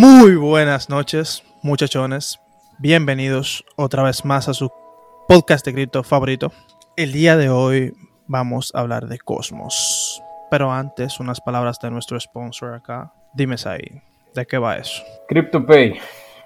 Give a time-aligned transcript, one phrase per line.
[0.00, 2.40] Muy buenas noches, muchachones.
[2.78, 4.72] Bienvenidos otra vez más a su
[5.28, 6.52] podcast de cripto favorito.
[6.96, 7.92] El día de hoy
[8.26, 10.22] vamos a hablar de Cosmos.
[10.50, 13.12] Pero antes, unas palabras de nuestro sponsor acá.
[13.34, 14.00] Dime, ahí,
[14.34, 15.02] ¿de qué va eso?
[15.28, 15.98] CryptoPay.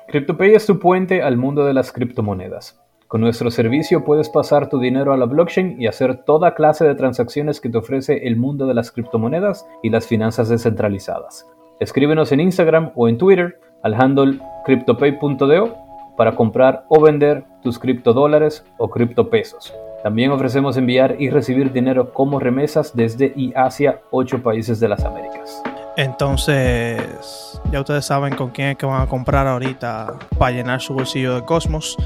[0.09, 2.81] CryptoPay es tu puente al mundo de las criptomonedas.
[3.07, 6.97] Con nuestro servicio puedes pasar tu dinero a la blockchain y hacer toda clase de
[6.97, 11.47] transacciones que te ofrece el mundo de las criptomonedas y las finanzas descentralizadas.
[11.85, 15.77] Escríbenos en Instagram o en Twitter al handle cryptopay.do
[16.17, 19.75] para comprar o vender tus criptodólares o criptopesos.
[20.03, 25.05] También ofrecemos enviar y recibir dinero como remesas desde y hacia 8 países de las
[25.05, 25.63] Américas.
[25.99, 30.95] Entonces, ya ustedes saben con quién es que van a comprar ahorita para llenar su
[30.95, 31.99] bolsillo de Cosmos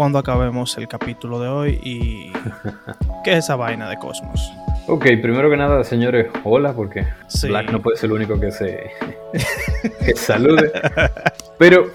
[0.00, 2.32] cuando acabemos el capítulo de hoy y
[3.22, 4.50] qué es esa vaina de Cosmos.
[4.86, 7.06] Ok, primero que nada, señores, hola, porque
[7.42, 8.92] Black no puede ser el único que se
[10.16, 10.72] salude.
[11.58, 11.90] Pero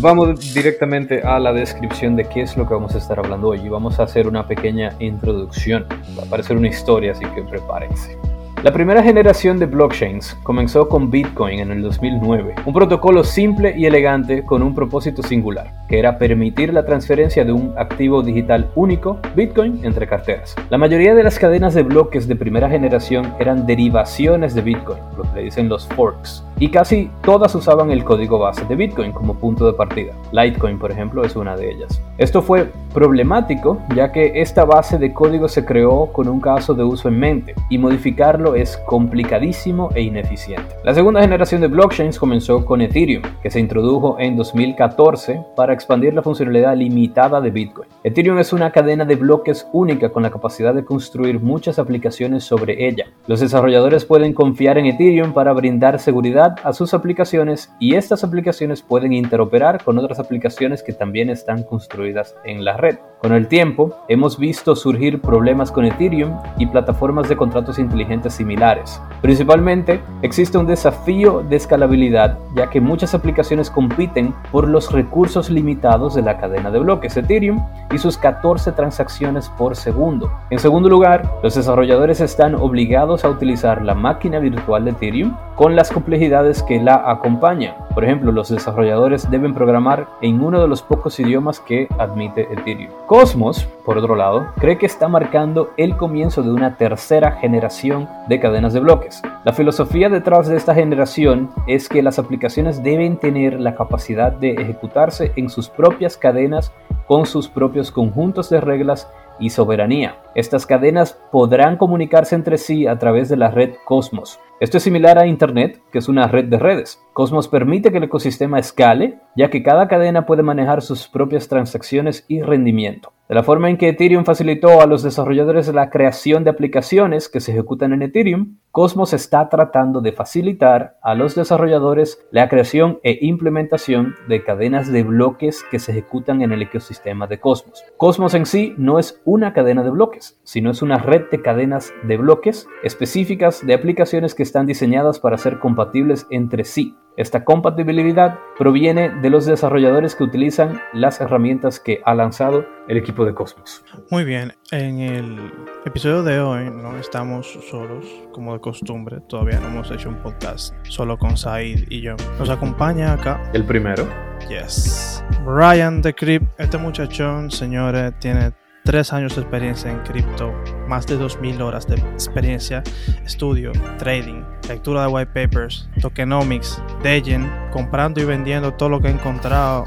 [0.00, 3.60] vamos directamente a la descripción de qué es lo que vamos a estar hablando hoy
[3.60, 5.86] y vamos a hacer una pequeña introducción.
[6.18, 8.18] Va a parecer una historia, así que prepárense.
[8.62, 13.84] La primera generación de blockchains comenzó con Bitcoin en el 2009, un protocolo simple y
[13.84, 19.20] elegante con un propósito singular, que era permitir la transferencia de un activo digital único,
[19.36, 20.56] Bitcoin, entre carteras.
[20.70, 25.24] La mayoría de las cadenas de bloques de primera generación eran derivaciones de Bitcoin, lo
[25.24, 29.34] que le dicen los forks, y casi todas usaban el código base de Bitcoin como
[29.34, 30.12] punto de partida.
[30.32, 32.00] Litecoin, por ejemplo, es una de ellas.
[32.18, 36.82] Esto fue problemático ya que esta base de código se creó con un caso de
[36.82, 40.76] uso en mente y modificarlo es complicadísimo e ineficiente.
[40.82, 46.14] La segunda generación de blockchains comenzó con Ethereum, que se introdujo en 2014 para expandir
[46.14, 47.88] la funcionalidad limitada de Bitcoin.
[48.02, 52.86] Ethereum es una cadena de bloques única con la capacidad de construir muchas aplicaciones sobre
[52.86, 53.06] ella.
[53.26, 58.82] Los desarrolladores pueden confiar en Ethereum para brindar seguridad a sus aplicaciones y estas aplicaciones
[58.82, 62.98] pueden interoperar con otras aplicaciones que también están construidas en la red.
[63.20, 69.00] Con el tiempo, hemos visto surgir problemas con Ethereum y plataformas de contratos inteligentes similares.
[69.22, 76.14] Principalmente, existe un desafío de escalabilidad, ya que muchas aplicaciones compiten por los recursos limitados
[76.14, 80.30] de la cadena de bloques Ethereum y sus 14 transacciones por segundo.
[80.50, 85.74] En segundo lugar, los desarrolladores están obligados a utilizar la máquina virtual de Ethereum con
[85.74, 86.35] las complejidades
[86.66, 87.74] que la acompañan.
[87.94, 92.90] Por ejemplo, los desarrolladores deben programar en uno de los pocos idiomas que admite Ethereum.
[93.06, 98.38] Cosmos, por otro lado, cree que está marcando el comienzo de una tercera generación de
[98.38, 99.22] cadenas de bloques.
[99.44, 104.50] La filosofía detrás de esta generación es que las aplicaciones deben tener la capacidad de
[104.50, 106.72] ejecutarse en sus propias cadenas
[107.06, 109.08] con sus propios conjuntos de reglas
[109.38, 110.22] y soberanía.
[110.34, 114.40] Estas cadenas podrán comunicarse entre sí a través de la red Cosmos.
[114.60, 117.02] Esto es similar a Internet, que es una red de redes.
[117.12, 122.24] Cosmos permite que el ecosistema escale, ya que cada cadena puede manejar sus propias transacciones
[122.28, 123.12] y rendimiento.
[123.28, 127.40] De la forma en que Ethereum facilitó a los desarrolladores la creación de aplicaciones que
[127.40, 133.18] se ejecutan en Ethereum, Cosmos está tratando de facilitar a los desarrolladores la creación e
[133.22, 137.82] implementación de cadenas de bloques que se ejecutan en el ecosistema de Cosmos.
[137.96, 141.92] Cosmos en sí no es una cadena de bloques, sino es una red de cadenas
[142.04, 146.94] de bloques específicas de aplicaciones que están diseñadas para ser compatibles entre sí.
[147.16, 153.24] Esta compatibilidad proviene de los desarrolladores que utilizan las herramientas que ha lanzado el equipo
[153.24, 153.82] de Cosmos.
[154.10, 155.50] Muy bien, en el
[155.86, 159.20] episodio de hoy no estamos solos, como de costumbre.
[159.30, 162.16] Todavía no hemos hecho un podcast solo con Said y yo.
[162.38, 163.50] Nos acompaña acá.
[163.54, 164.06] El primero.
[164.50, 165.24] Yes.
[165.46, 166.60] Ryan de Crypt.
[166.60, 168.52] Este muchachón, señores, tiene
[168.86, 170.54] tres años de experiencia en cripto,
[170.86, 172.84] más de 2.000 horas de experiencia,
[173.24, 179.10] estudio, trading, lectura de white papers, tokenomics, Degen, comprando y vendiendo todo lo que he
[179.10, 179.86] encontrado.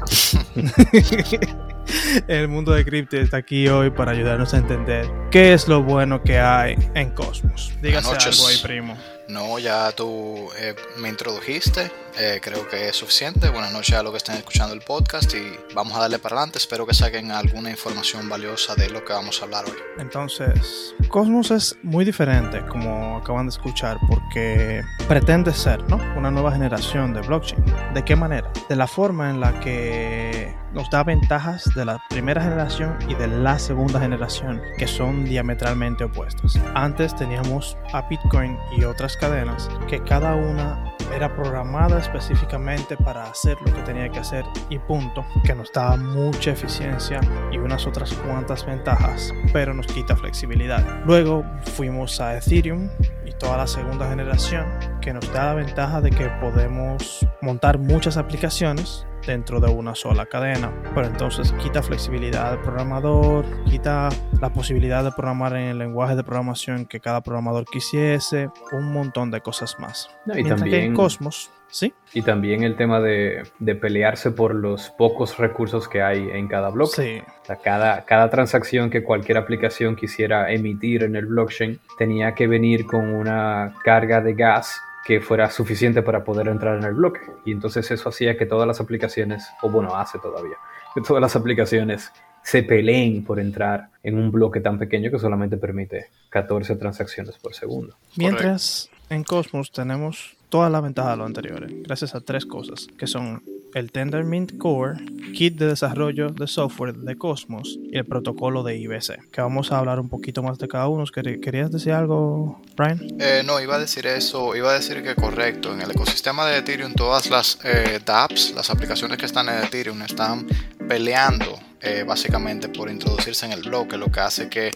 [2.28, 6.22] el mundo de cripto está aquí hoy para ayudarnos a entender qué es lo bueno
[6.22, 7.72] que hay en Cosmos.
[7.80, 8.98] Dígase algo ahí, primo.
[9.28, 13.48] No, ya tú eh, me introdujiste, eh, creo que es suficiente.
[13.50, 16.58] Buenas noches a los que estén escuchando el podcast y vamos a darle para adelante.
[16.58, 19.76] Espero que saquen alguna información valiosa de lo que vamos a hablar hoy.
[19.98, 25.96] Entonces, Cosmos es muy diferente, como acaban de escuchar, porque pretende ser ¿no?
[26.16, 27.64] una nueva generación de blockchain.
[27.94, 28.50] ¿De qué manera?
[28.68, 33.26] De la forma en la que nos da ventajas de la primera generación y de
[33.26, 36.58] la segunda generación, que son diametralmente opuestas.
[36.74, 43.56] Antes teníamos a Bitcoin y otras cadenas que cada una era programada específicamente para hacer
[43.64, 47.20] lo que tenía que hacer y punto, que nos da mucha eficiencia
[47.52, 50.84] y unas otras cuantas ventajas, pero nos quita flexibilidad.
[51.04, 52.88] Luego fuimos a Ethereum
[53.24, 54.66] y toda la segunda generación,
[55.00, 60.26] que nos da la ventaja de que podemos montar muchas aplicaciones dentro de una sola
[60.26, 60.72] cadena.
[60.94, 64.08] Pero entonces quita flexibilidad del programador, quita
[64.40, 69.30] la posibilidad de programar en el lenguaje de programación que cada programador quisiese, un montón
[69.30, 70.10] de cosas más.
[70.34, 71.94] y también en Cosmos Sí.
[72.12, 73.44] Y también el tema de,
[73.80, 77.22] pelearse por los pocos recursos que hay en cada bloque.
[77.46, 77.56] Sí.
[77.62, 83.14] cada, cada transacción que cualquier aplicación quisiera emitir en el blockchain tenía que venir con
[83.14, 87.20] una carga de gas que fuera suficiente para poder entrar en el bloque.
[87.44, 90.56] Y entonces eso hacía que todas las aplicaciones, o bueno, hace todavía,
[90.94, 92.12] que todas las aplicaciones
[92.42, 97.54] se peleen por entrar en un bloque tan pequeño que solamente permite 14 transacciones por
[97.54, 97.96] segundo.
[98.16, 103.06] Mientras en Cosmos tenemos todas las ventajas de lo anteriores, gracias a tres cosas, que
[103.06, 103.42] son
[103.74, 104.98] el Tendermint Core,
[105.32, 109.78] kit de desarrollo de software de Cosmos y el protocolo de IBC, que vamos a
[109.78, 111.04] hablar un poquito más de cada uno.
[111.04, 113.00] ¿Querías decir algo, Brian?
[113.20, 116.58] Eh, no, iba a decir eso, iba a decir que correcto, en el ecosistema de
[116.58, 120.46] Ethereum todas las eh, dApps, las aplicaciones que están en Ethereum están
[120.90, 124.72] peleando eh, básicamente por introducirse en el bloque, lo que hace que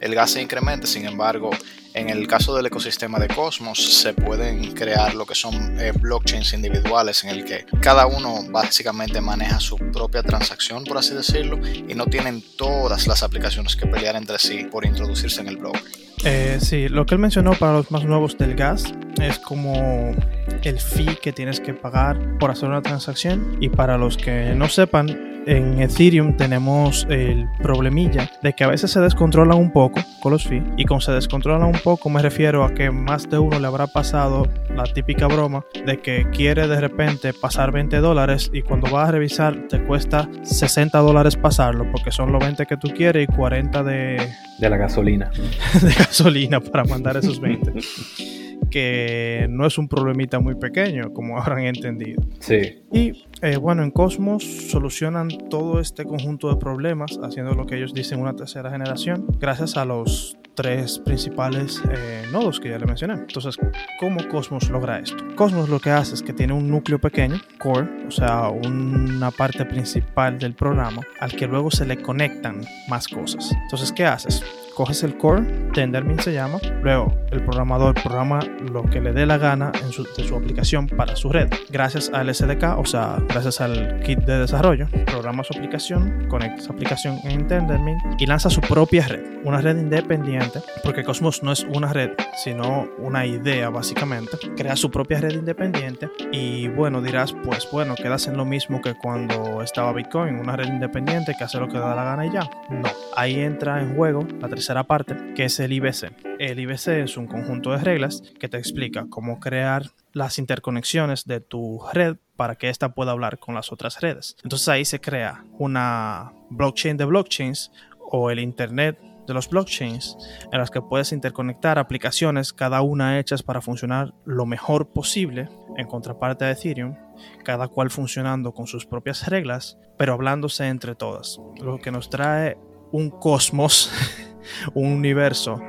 [0.00, 1.50] el gas se incremente, sin embargo,
[1.92, 6.54] en el caso del ecosistema de Cosmos se pueden crear lo que son eh, blockchains
[6.54, 11.94] individuales en el que cada uno básicamente maneja su propia transacción, por así decirlo, y
[11.94, 15.80] no tienen todas las aplicaciones que pelear entre sí por introducirse en el bloque.
[16.24, 18.84] Eh, sí, lo que él mencionó para los más nuevos del gas
[19.20, 20.14] es como
[20.62, 24.68] el fee que tienes que pagar por hacer una transacción y para los que no
[24.68, 30.32] sepan, en Ethereum tenemos el problemilla de que a veces se descontrolan un poco con
[30.32, 30.62] los fees.
[30.76, 33.86] Y con se descontrolan un poco me refiero a que más de uno le habrá
[33.86, 39.08] pasado la típica broma de que quiere de repente pasar 20 dólares y cuando vas
[39.08, 43.32] a revisar te cuesta 60 dólares pasarlo porque son los 20 que tú quieres y
[43.34, 44.30] 40 de...
[44.58, 45.30] De la gasolina.
[45.80, 47.72] de gasolina para mandar esos 20.
[48.70, 52.22] que no es un problemita muy pequeño, como habrán entendido.
[52.40, 52.82] Sí.
[52.92, 57.94] Y eh, bueno, en Cosmos solucionan todo este conjunto de problemas haciendo lo que ellos
[57.94, 63.14] dicen una tercera generación, gracias a los tres principales eh, nodos que ya le mencioné.
[63.14, 63.56] Entonces,
[64.00, 65.24] ¿cómo Cosmos logra esto?
[65.36, 69.64] Cosmos lo que hace es que tiene un núcleo pequeño, core, o sea, una parte
[69.64, 73.52] principal del programa, al que luego se le conectan más cosas.
[73.62, 74.42] Entonces, ¿qué haces?
[74.78, 75.42] Coges el core,
[75.74, 78.38] Tendermint se llama, luego el programador programa
[78.72, 81.48] lo que le dé la gana en su, de su aplicación para su red.
[81.68, 86.72] Gracias al SDK, o sea, gracias al kit de desarrollo, programa su aplicación, conecta esa
[86.72, 91.64] aplicación en Tendermint y lanza su propia red, una red independiente, porque Cosmos no es
[91.64, 92.12] una red,
[92.44, 94.38] sino una idea básicamente.
[94.56, 98.94] Crea su propia red independiente y bueno, dirás, pues bueno, quedas en lo mismo que
[98.94, 102.48] cuando estaba Bitcoin, una red independiente que hace lo que da la gana y ya.
[102.70, 106.12] No, ahí entra en juego la tercera parte, que es el IBC.
[106.38, 111.40] El IBC es un conjunto de reglas que te explica cómo crear las interconexiones de
[111.40, 114.36] tu red para que ésta pueda hablar con las otras redes.
[114.42, 117.72] Entonces ahí se crea una blockchain de blockchains
[118.10, 120.16] o el Internet de los blockchains
[120.50, 125.86] en las que puedes interconectar aplicaciones, cada una hechas para funcionar lo mejor posible, en
[125.86, 126.96] contraparte a Ethereum,
[127.44, 131.38] cada cual funcionando con sus propias reglas, pero hablándose entre todas.
[131.60, 132.56] Lo que nos trae
[132.90, 133.92] un cosmos
[134.74, 135.60] un universo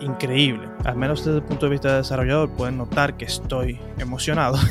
[0.00, 0.68] increíble.
[0.84, 4.58] Al menos desde el punto de vista de desarrollador pueden notar que estoy emocionado.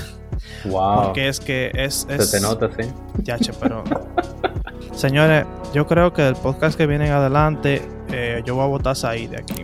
[0.66, 1.06] Wow.
[1.06, 2.06] Porque es que es...
[2.08, 2.88] Se te nota, sí.
[3.24, 3.84] Ya, che, pero...
[4.94, 9.28] Señores, yo creo que del podcast que viene adelante, eh, yo voy a votar ahí
[9.28, 9.64] de aquí.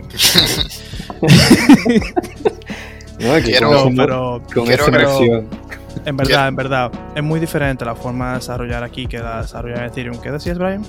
[3.20, 4.86] no, quiero, pero, con quiero,
[6.04, 9.42] en verdad, en verdad, es muy diferente la forma de desarrollar aquí que la de
[9.42, 10.20] desarrollar Ethereum.
[10.20, 10.84] ¿Qué decías, Brian?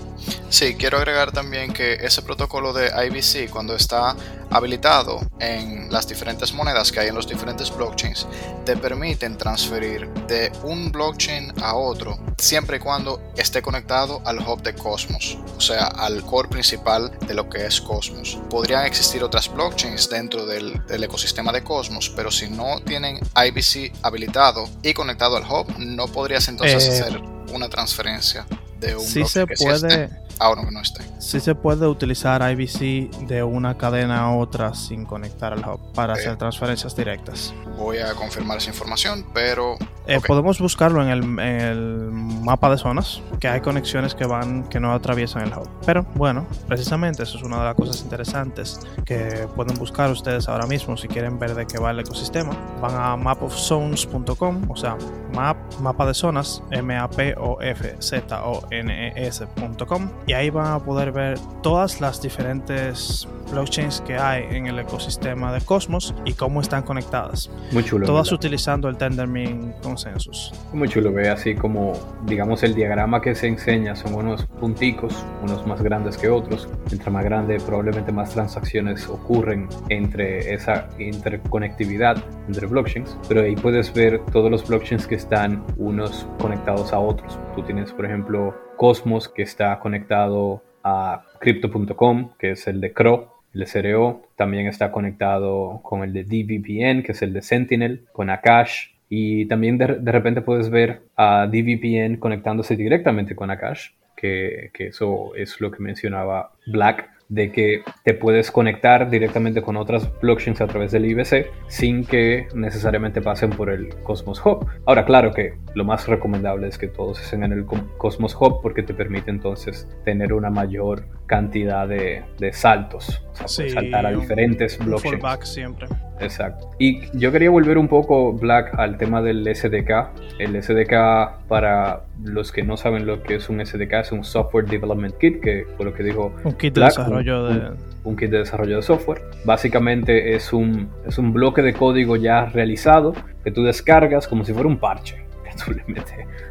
[0.49, 4.15] Sí, quiero agregar también que ese protocolo de IBC, cuando está
[4.49, 8.27] habilitado en las diferentes monedas que hay en los diferentes blockchains,
[8.65, 14.61] te permiten transferir de un blockchain a otro siempre y cuando esté conectado al hub
[14.61, 18.37] de Cosmos, o sea, al core principal de lo que es Cosmos.
[18.49, 24.67] Podrían existir otras blockchains dentro del, ecosistema de Cosmos, pero si no tienen IBC habilitado
[24.81, 27.21] y conectado al hub, no podrías entonces eh, hacer
[27.53, 28.47] una transferencia
[28.79, 30.09] de un sí se puede
[30.39, 31.03] ahora que no esté.
[31.19, 36.13] Sí se puede utilizar IBC de una cadena a otra sin conectar al hub para
[36.13, 37.53] hacer transferencias directas.
[37.77, 39.77] Voy a confirmar esa información, pero...
[40.07, 42.11] Eh, podemos buscarlo en el,
[42.45, 45.67] mapa de zonas, que hay conexiones que van, que no atraviesan el hub.
[45.85, 50.67] Pero bueno, precisamente eso es una de las cosas interesantes que pueden buscar ustedes ahora
[50.67, 52.55] mismo si quieren ver de qué va el ecosistema.
[52.81, 54.95] Van a mapofzones.com, o sea,
[55.33, 60.33] map, mapa de zonas, m a p o f z o n e s.com y
[60.33, 65.61] ahí van a poder ver todas las diferentes blockchains que hay en el ecosistema de
[65.61, 67.49] Cosmos y cómo están conectadas.
[67.71, 68.05] Muy chulo.
[68.05, 70.51] Todas utilizando el Tendermint Consensus.
[70.73, 71.93] Muy chulo, ve así como,
[72.25, 76.67] digamos, el diagrama que se enseña son unos punticos, unos más grandes que otros.
[76.89, 83.17] Mientras más grande, probablemente más transacciones ocurren entre esa interconectividad entre blockchains.
[83.29, 87.39] Pero ahí puedes ver todos los blockchains que están unos conectados a otros.
[87.55, 93.33] Tú tienes, por ejemplo, Cosmos que está conectado a Crypto.com, que es el de CRO,
[93.53, 94.23] el CRO.
[94.35, 98.94] También está conectado con el de DVPN, que es el de Sentinel, con Akash.
[99.09, 104.87] Y también de, de repente puedes ver a DVPN conectándose directamente con Akash, que, que
[104.87, 110.61] eso es lo que mencionaba Black de que te puedes conectar directamente con otras blockchains
[110.61, 114.67] a través del IBC sin que necesariamente pasen por el Cosmos Hub.
[114.85, 117.65] Ahora, claro que lo más recomendable es que todos estén en el
[117.97, 124.05] Cosmos Hub porque te permite entonces tener una mayor cantidad de, saltos, o sea, saltar
[124.05, 125.49] a diferentes blockchains.
[125.49, 125.87] siempre.
[126.19, 126.69] Exacto.
[126.79, 130.39] Y yo quería volver un poco, Black, al tema del SDK.
[130.39, 134.65] El SDK, para los que no saben lo que es un SDK, es un Software
[134.65, 136.33] Development Kit, que por lo que dijo.
[136.43, 137.71] Un kit de desarrollo de.
[138.03, 139.21] Un, kit de desarrollo de software.
[139.45, 144.53] Básicamente es un, es un bloque de código ya realizado que tú descargas como si
[144.53, 145.24] fuera un parche
[145.65, 145.73] tú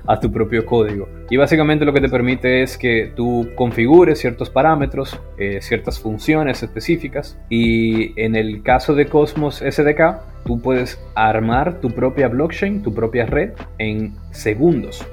[0.07, 1.09] a tu propio código.
[1.31, 6.63] Y básicamente lo que te permite es que tú configures ciertos parámetros, eh, ciertas funciones
[6.63, 7.39] específicas.
[7.49, 13.27] Y en el caso de Cosmos SDK, tú puedes armar tu propia blockchain, tu propia
[13.27, 15.05] red en segundos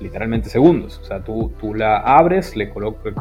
[0.00, 0.98] literalmente segundos.
[1.02, 3.14] O sea, tú, tú la abres, le colocas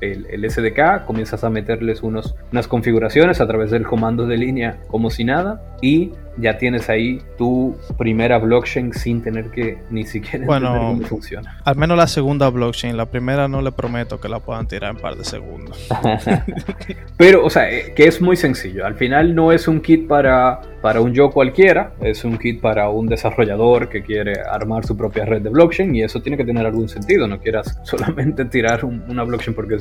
[0.00, 4.78] el, el, SDK, comienzas a meterles unos, unas configuraciones a través del comando de línea
[4.88, 10.46] como si nada y ya tienes ahí tu primera blockchain sin tener que ni siquiera
[10.46, 11.58] bueno, entender cómo funciona.
[11.64, 15.00] Al menos la segunda blockchain, la primera no le prometo que la puedan tirar en
[15.00, 15.88] par de segundos.
[17.16, 18.84] Pero, o sea, eh, que es muy sencillo.
[18.86, 22.88] Al final no es un kit para, para un yo cualquiera, es un kit para
[22.90, 26.66] un desarrollador que quiere armar su propia red de blockchain y eso tiene que tener
[26.66, 27.28] algún sentido.
[27.28, 29.74] No quieras solamente tirar una blockchain porque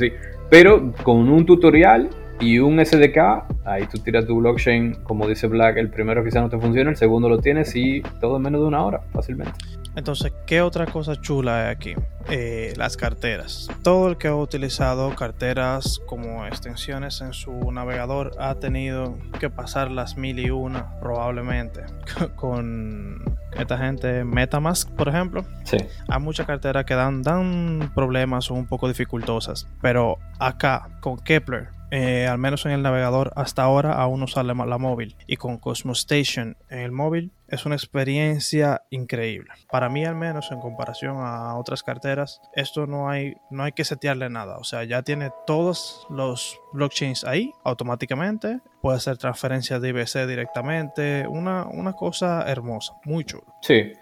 [0.50, 2.10] Pero con un tutorial
[2.40, 6.50] y un SDK, ahí tú tiras tu blockchain, como dice Black, el primero quizá no
[6.50, 9.54] te funciona, el segundo lo tienes y todo en menos de una hora, fácilmente.
[9.96, 11.94] Entonces, ¿qué otra cosa chula hay aquí?
[12.30, 13.70] Eh, las carteras.
[13.84, 19.92] Todo el que ha utilizado carteras como extensiones en su navegador ha tenido que pasar
[19.92, 21.84] las mil y una, probablemente,
[22.36, 25.46] con esta gente Metamask, por ejemplo.
[25.64, 25.78] Sí.
[26.08, 31.68] Hay muchas carteras que dan, dan problemas o un poco dificultosas, pero acá con Kepler
[31.96, 35.16] eh, al menos en el navegador hasta ahora aún no sale la móvil.
[35.28, 39.52] Y con Cosmos Station en el móvil es una experiencia increíble.
[39.70, 43.84] Para mí al menos en comparación a otras carteras, esto no hay, no hay que
[43.84, 44.58] setearle nada.
[44.58, 48.60] O sea, ya tiene todos los blockchains ahí automáticamente.
[48.82, 51.26] Puede hacer transferencias de IBC directamente.
[51.28, 53.46] Una, una cosa hermosa, muy chulo.
[53.62, 53.94] Sí.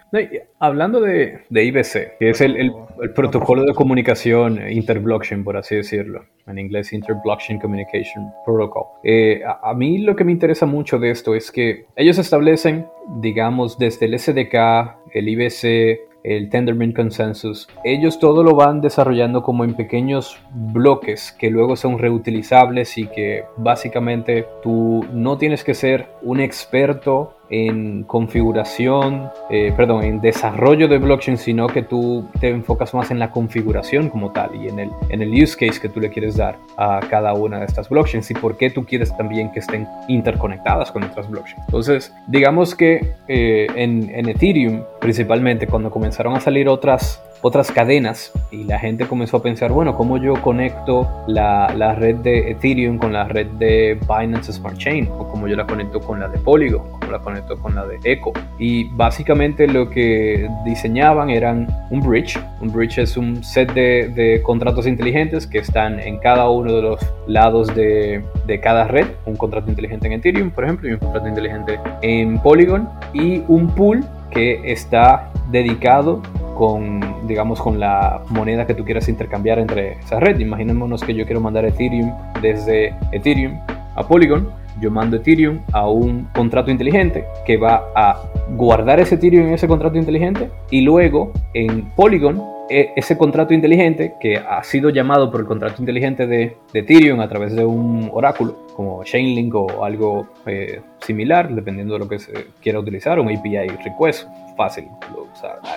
[0.58, 2.72] hablando de, de, IBC, que es el, el,
[3.14, 6.24] protocolo de comunicación interblockchain, por así decirlo.
[6.48, 8.86] En inglés, Interblockchain Communication Protocol.
[9.04, 13.78] Eh, a mí lo que me interesa mucho de esto es que ellos establecen digamos,
[13.78, 19.74] desde el SDK, el IBC, el Tendermint Consensus, ellos todo lo van desarrollando como en
[19.74, 26.40] pequeños bloques que luego son reutilizables y que básicamente tú no tienes que ser un
[26.40, 33.10] experto en configuración, eh, perdón, en desarrollo de blockchain, sino que tú te enfocas más
[33.10, 36.08] en la configuración como tal y en el, en el use case que tú le
[36.08, 39.60] quieres dar a cada una de estas blockchains y por qué tú quieres también que
[39.60, 41.62] estén interconectadas con otras blockchains.
[41.66, 48.32] Entonces, digamos que eh, en, en Ethereum, principalmente cuando comenzaron a salir otras otras cadenas
[48.52, 52.98] y la gente comenzó a pensar, bueno, ¿cómo yo conecto la, la, red de Ethereum
[52.98, 55.08] con la red de Binance Smart Chain?
[55.18, 57.98] O cómo yo la conecto con la de Polygon, cómo la conecto con la de
[58.04, 58.32] Echo.
[58.58, 62.38] Y básicamente lo que diseñaban eran un bridge.
[62.60, 66.82] Un bridge es un set de, de contratos inteligentes que están en cada uno de
[66.82, 69.06] los lados de, de cada red.
[69.26, 72.88] Un contrato inteligente en Ethereum, por ejemplo, y un contrato inteligente en Polygon.
[73.12, 76.22] Y un pool que está dedicado
[76.54, 80.38] con, digamos, con la moneda que tú quieras intercambiar entre esa red.
[80.38, 83.58] Imaginémonos que yo quiero mandar Ethereum desde Ethereum
[83.94, 84.48] a Polygon.
[84.80, 88.22] Yo mando Ethereum a un contrato inteligente que va a
[88.56, 94.36] guardar ese Ethereum en ese contrato inteligente y luego en Polygon ese contrato inteligente que
[94.36, 99.04] ha sido llamado por el contrato inteligente de, Ethereum a través de un oráculo como
[99.04, 104.26] Chainlink o algo eh, similar, dependiendo de lo que se quiera utilizar, un API request
[104.56, 104.88] fácil.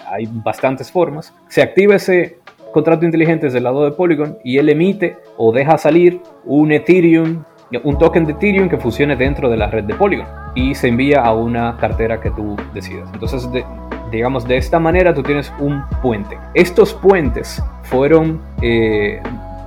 [0.08, 1.34] hay bastantes formas.
[1.48, 2.38] Se activa ese
[2.74, 7.44] contrato inteligente desde el lado de Polygon y él emite o deja salir un Ethereum,
[7.84, 11.22] un token de Ethereum que funcione dentro de la red de Polygon y se envía
[11.22, 13.10] a una cartera que tú decidas.
[13.14, 13.48] Entonces,
[14.16, 16.38] digamos, de esta manera tú tienes un puente.
[16.54, 19.22] Estos puentes fueron eh,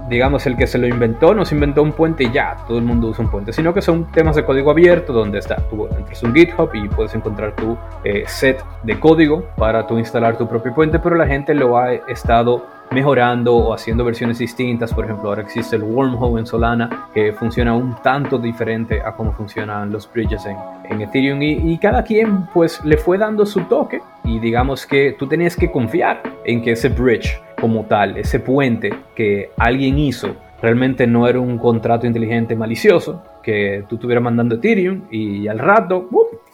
[0.09, 2.85] digamos, el que se lo inventó no se inventó un puente y ya, todo el
[2.85, 6.23] mundo usa un puente, sino que son temas de código abierto donde está, tú entras
[6.23, 10.75] un GitHub y puedes encontrar tu eh, set de código para tú instalar tu propio
[10.75, 14.95] puente, pero la gente lo ha estado mejorando o haciendo versiones distintas.
[14.95, 19.33] Por ejemplo, ahora existe el Wormhole en Solana que funciona un tanto diferente a cómo
[19.33, 23.61] funcionan los bridges en, en Ethereum y, y, cada quien pues le fue dando su
[23.63, 28.41] toque y digamos que tú tenías que confiar en que ese bridge como tal, ese
[28.41, 34.57] puente que alguien hizo, realmente no era un contrato inteligente malicioso, que tú estuvieras mandando
[34.57, 36.09] Ethereum y al rato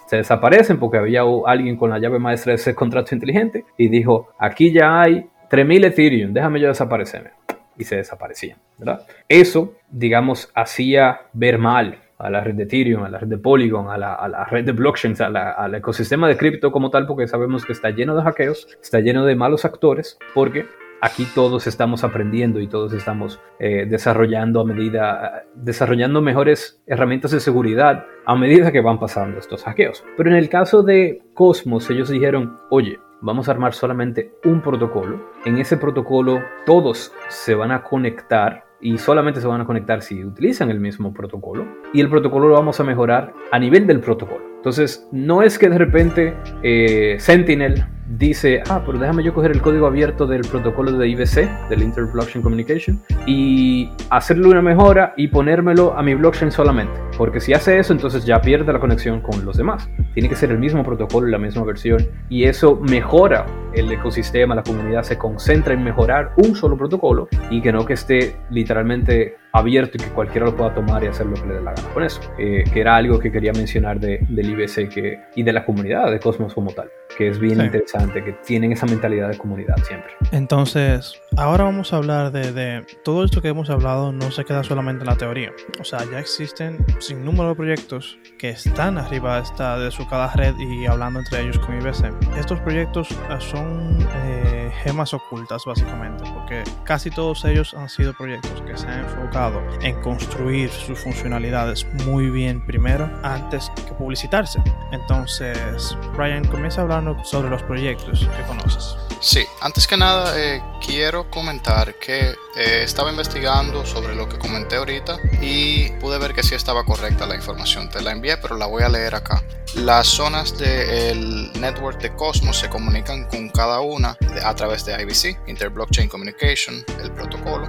[0.07, 4.29] se desaparecen porque había alguien con la llave maestra de ese contrato inteligente y dijo,
[4.39, 7.31] aquí ya hay 3000 Ethereum, déjame yo desaparecerme.
[7.77, 9.05] Y se desaparecían, ¿verdad?
[9.29, 13.91] Eso, digamos, hacía ver mal a la red de Ethereum, a la red de Polygon,
[13.91, 17.91] a la, red de blockchains, al ecosistema de cripto como tal, porque sabemos que está
[17.91, 20.67] lleno de hackeos, está lleno de malos actores, porque
[21.05, 27.41] aquí todos estamos aprendiendo y todos estamos eh, desarrollando a medida, desarrollando mejores herramientas de
[27.41, 30.03] seguridad a medida que van pasando estos hackeos.
[30.17, 35.21] Pero en el caso de Cosmos, ellos dijeron, oye, vamos a armar solamente un protocolo.
[35.45, 40.25] En ese protocolo todos se van a conectar y solamente se van a conectar si
[40.25, 41.67] utilizan el mismo protocolo.
[41.93, 44.43] Y el protocolo lo vamos a mejorar a nivel del protocolo.
[44.57, 47.85] Entonces, no es que de repente eh, Sentinel
[48.19, 52.43] dice, ah, pero déjame yo coger el código abierto del protocolo de IBC, del Inter-Blockchain
[52.43, 56.93] Communication, y hacerle una mejora y ponérmelo a mi blockchain solamente.
[57.17, 59.89] Porque si hace eso, entonces ya pierde la conexión con los demás.
[60.15, 62.07] Tiene que ser el mismo protocolo la misma versión.
[62.29, 67.61] Y eso mejora el ecosistema, la comunidad se concentra en mejorar un solo protocolo y
[67.61, 71.35] que no que esté literalmente abierto y que cualquiera lo pueda tomar y hacer lo
[71.35, 72.21] que le dé la gana con eso.
[72.39, 76.11] Eh, que era algo que quería mencionar de, del IBC que, y de la comunidad
[76.11, 80.13] de Cosmos como tal, que es bien interesante, que tienen esa mentalidad de comunidad siempre.
[80.33, 84.65] Entonces, ahora vamos a hablar de, de todo esto que hemos hablado, no se queda
[84.65, 85.53] solamente en la teoría.
[85.81, 90.33] O sea, ya existen sin número de proyectos que están arriba esta, de su cada
[90.33, 92.39] red y hablando entre ellos con IBC.
[92.39, 98.63] Estos proyectos eh, son eh, gemas ocultas básicamente, porque casi todos ellos han sido proyectos
[98.63, 104.63] que se han enfocado en construir sus funcionalidades muy bien primero antes que publicitarse.
[104.91, 108.97] Entonces, Brian, comienza hablando sobre los proyectos que conoces.
[109.21, 114.77] Sí, antes que nada eh, quiero comentar que eh, estaba investigando sobre lo que comenté
[114.77, 117.89] ahorita y pude ver que sí estaba correcta la información.
[117.89, 119.43] Te la envié, pero la voy a leer acá.
[119.75, 125.49] Las zonas del network de Cosmos se comunican con cada una a través de IBC,
[125.49, 127.69] Interblockchain Communication, el protocolo.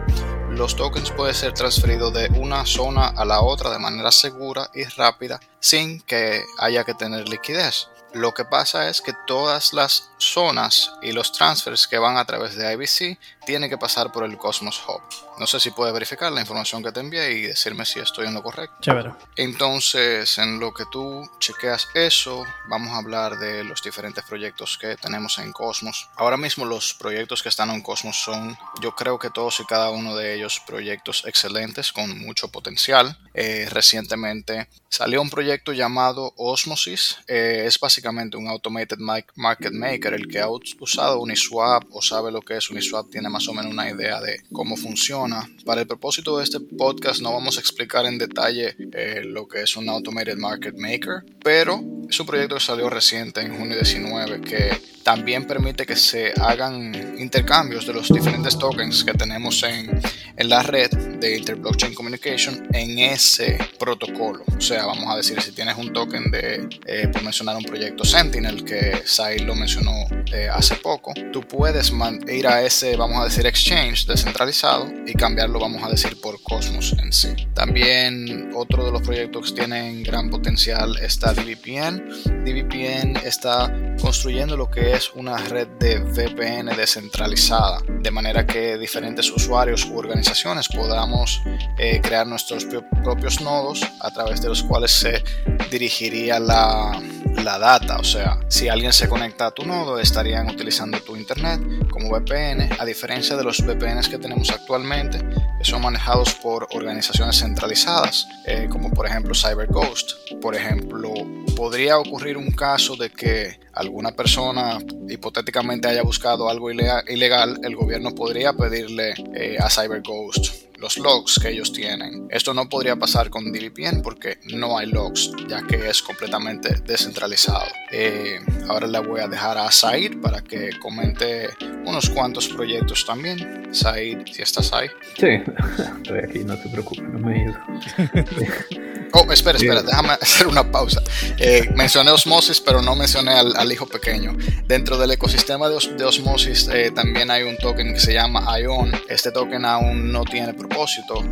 [0.52, 4.84] Los tokens pueden ser transferidos de una zona a la otra de manera segura y
[4.84, 7.88] rápida sin que haya que tener liquidez.
[8.16, 12.56] Lo que pasa es que todas las zonas y los transfers que van a través
[12.56, 15.02] de IBC tienen que pasar por el Cosmos Hub.
[15.38, 18.34] No sé si puedes verificar la información que te envié y decirme si estoy en
[18.34, 18.78] lo correcto.
[18.80, 19.12] Chévere.
[19.36, 24.96] Entonces, en lo que tú chequeas eso, vamos a hablar de los diferentes proyectos que
[24.96, 26.10] tenemos en Cosmos.
[26.16, 29.90] Ahora mismo los proyectos que están en Cosmos son, yo creo que todos y cada
[29.90, 33.18] uno de ellos proyectos excelentes con mucho potencial.
[33.34, 37.18] Eh, recientemente salió un proyecto llamado Osmosis.
[37.28, 40.14] Eh, es básicamente un automated market maker.
[40.14, 43.72] El que ha usado Uniswap o sabe lo que es Uniswap tiene más o menos
[43.72, 45.50] una idea de cómo funciona.
[45.66, 49.64] Para el propósito de este podcast no vamos a explicar en detalle eh, lo que
[49.64, 54.42] es un automated market maker, pero es un proyecto que salió reciente en junio 19
[54.42, 60.02] que también permite que se hagan intercambios de los diferentes tokens que tenemos en,
[60.36, 64.44] en la red de Interblockchain Communication en ese protocolo.
[64.58, 67.95] O sea, vamos a decir, si tienes un token de, eh, por mencionar un proyecto
[68.04, 71.94] Sentinel, que Sai lo mencionó eh, hace poco, tú puedes
[72.28, 76.94] ir a ese, vamos a decir, exchange descentralizado y cambiarlo, vamos a decir, por Cosmos
[77.02, 77.30] en sí.
[77.54, 82.44] También otro de los proyectos que tienen gran potencial está DVPN.
[82.44, 89.32] DVPN está construyendo lo que es una red de VPN descentralizada, de manera que diferentes
[89.32, 91.42] usuarios u organizaciones podamos
[91.78, 92.66] eh, crear nuestros
[93.04, 95.24] propios nodos a través de los cuales se
[95.72, 97.02] dirigiría la,
[97.44, 97.98] la data.
[97.98, 102.70] O sea, si alguien se conecta a tu nodo, estarían utilizando tu internet como VPN,
[102.80, 105.20] a diferencia de los VPNs que tenemos actualmente,
[105.58, 110.12] que son manejados por organizaciones centralizadas, eh, como por ejemplo CyberGhost.
[110.42, 111.14] Por ejemplo,
[111.56, 114.78] podría ocurrir un caso de que alguna persona
[115.10, 121.50] hipotéticamente haya buscado algo ilegal, el gobierno podría pedirle eh, a CyberGhost los logs que
[121.50, 122.28] ellos tienen.
[122.30, 127.66] Esto no podría pasar con DVPN porque no hay logs, ya que es completamente descentralizado.
[127.92, 131.50] Eh, ahora le voy a dejar a Said para que comente
[131.86, 133.74] unos cuantos proyectos también.
[133.74, 134.88] Said, si estás ahí.
[135.18, 135.28] Sí,
[135.98, 137.56] estoy aquí, no te preocupes, no me he ido.
[139.14, 141.02] oh, espera, espera, déjame hacer una pausa.
[141.38, 144.36] Eh, mencioné Osmosis, pero no mencioné al, hijo pequeño.
[144.68, 148.92] Dentro del ecosistema de, Osmosis eh, también hay un token que se llama ION.
[149.10, 150.75] Este token aún no tiene propósito,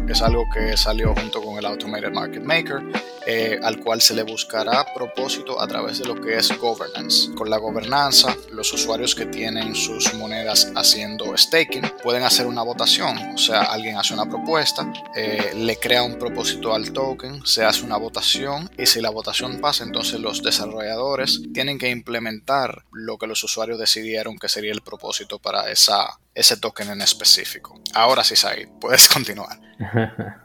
[0.08, 2.82] es algo que salió junto con el Automated Market Maker,
[3.28, 7.34] eh, al cual se le buscará propósito a través de lo que es governance.
[7.36, 13.18] Con la gobernanza, los usuarios que tienen sus monedas haciendo staking pueden hacer una votación,
[13.34, 17.84] o sea, alguien hace una propuesta, eh, le crea un propósito al token, se hace
[17.84, 23.28] una votación y si la votación pasa, entonces los desarrolladores tienen que implementar lo que
[23.28, 27.80] los usuarios decidieron que sería el propósito para esa, ese token en específico.
[27.94, 29.60] Ahora sí, Said, puedes continuar.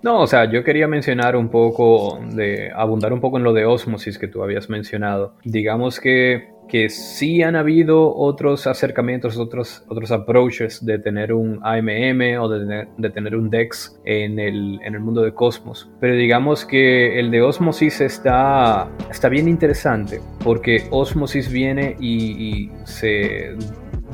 [0.00, 3.64] No, o sea, yo quería mencionar un poco, de abundar un poco en lo de
[3.64, 5.34] Osmosis que tú habías mencionado.
[5.42, 12.40] Digamos que, que sí han habido otros acercamientos, otros, otros approaches de tener un AMM
[12.40, 15.90] o de tener, de tener un DEX en el, en el, mundo de Cosmos.
[15.98, 22.72] Pero digamos que el de Osmosis está, está bien interesante porque Osmosis viene y, y
[22.84, 23.56] se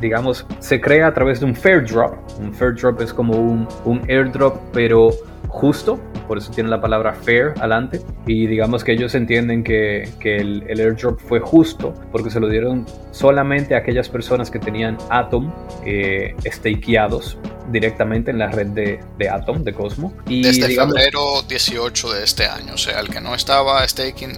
[0.00, 2.14] digamos, se crea a través de un fair drop.
[2.40, 5.10] Un fair drop es como un, un airdrop, pero
[5.48, 8.02] justo, por eso tiene la palabra fair adelante.
[8.26, 12.48] Y digamos que ellos entienden que, que el, el, airdrop fue justo porque se lo
[12.48, 15.52] dieron solamente a aquellas personas que tenían Atom
[15.84, 17.38] eh, stakeados
[17.70, 20.12] directamente en la red de, de Atom, de Cosmo.
[20.28, 24.32] Y, Desde febrero 18 de este año, o sea, el que no estaba staking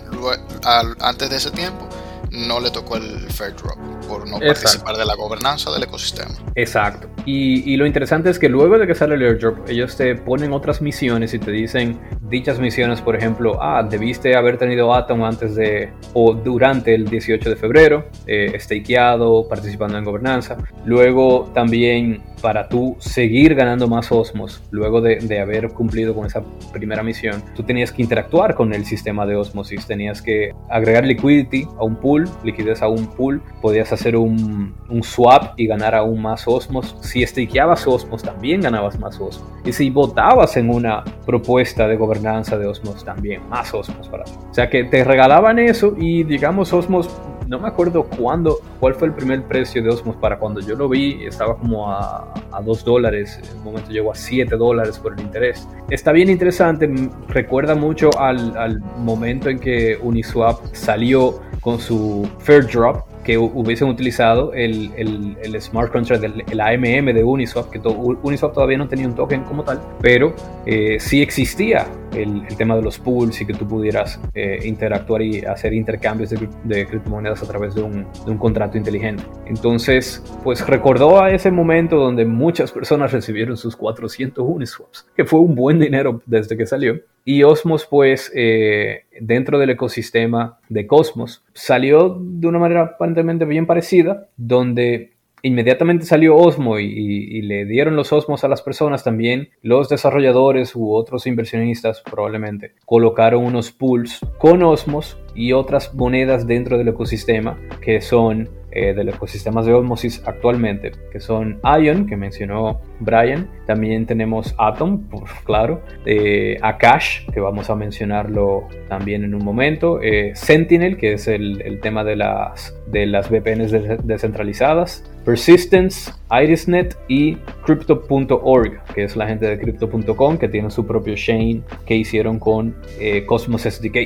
[1.01, 1.89] antes de ese tiempo
[2.31, 6.31] no le tocó el fair drop por no participar de la gobernanza del ecosistema.
[6.55, 7.09] Exacto.
[7.25, 10.53] Y, y, lo interesante es que luego de que sale el airdrop, ellos te ponen
[10.53, 15.55] otras misiones y te dicen dichas misiones, por ejemplo, ah, debiste haber tenido Atom antes
[15.55, 20.57] de o durante el 18 de febrero, eh, stakeado, participando en gobernanza.
[20.85, 26.43] Luego también para tú seguir ganando más Osmos, luego de, de, haber cumplido con esa
[26.73, 31.67] primera misión, tú tenías que interactuar con el sistema de osmosis, tenías que agregar liquidity
[31.79, 36.23] a un pool, liquidez a un pool, podías hacer un, un swap y ganar aún
[36.23, 36.97] más Osmos.
[37.01, 39.45] Si stakeabas Osmos, también ganabas más Osmos.
[39.65, 44.33] Y si votabas en una propuesta de gobernanza de Osmos, también más Osmos para ti.
[44.51, 47.11] O sea que te regalaban eso y digamos Osmos
[47.49, 50.89] no me acuerdo cuándo, cuál fue el primer precio de Osmos para cuando yo lo
[50.89, 55.13] vi, estaba como a, a 2 dólares, en un momento llegó a 7 dólares por
[55.13, 55.69] el interés.
[55.91, 56.91] Está bien interesante,
[57.29, 63.89] recuerda mucho al, al momento en que Uniswap salió con su Fair Drop, que hubiesen
[63.89, 68.87] utilizado el, el, el smart contract, del el AMM de Uniswap, que Uniswap todavía no
[68.87, 70.33] tenía un token como tal, pero
[70.65, 75.41] eh, sí existía el, tema de los pools y que tú pudieras eh, interactuar y
[75.41, 79.23] hacer intercambios de, criptomonedas a través de un, de un, contrato inteligente.
[79.47, 85.41] Entonces, pues recordó a ese momento donde muchas personas recibieron sus 400 Uniswaps, que fue
[85.41, 87.01] un buen dinero desde que salió.
[87.25, 93.67] Y Osmos, pues, eh, dentro del ecosistema de Cosmos, salió de una manera aparentemente bien
[93.67, 99.89] parecida, donde inmediatamente salió Osmo y, le dieron los Osmos a las personas también, los
[99.89, 106.89] desarrolladores u otros inversionistas probablemente colocaron unos pools con Osmos y otras monedas dentro del
[106.89, 112.81] ecosistema que son eh, de los ecosistemas de osmosis actualmente, que son Ion, que mencionó
[113.01, 115.05] Brian, también tenemos Atom,
[115.45, 121.27] claro, eh, Akash, que vamos a mencionarlo también en un momento, eh, Sentinel, que es
[121.27, 127.35] el, el, tema de las, de las VPNs descentralizadas, Persistence, Irisnet y
[127.65, 132.77] Crypto.org, que es la gente de Crypto.com que tiene su propio chain que hicieron con
[133.01, 133.97] eh, Cosmos SDK.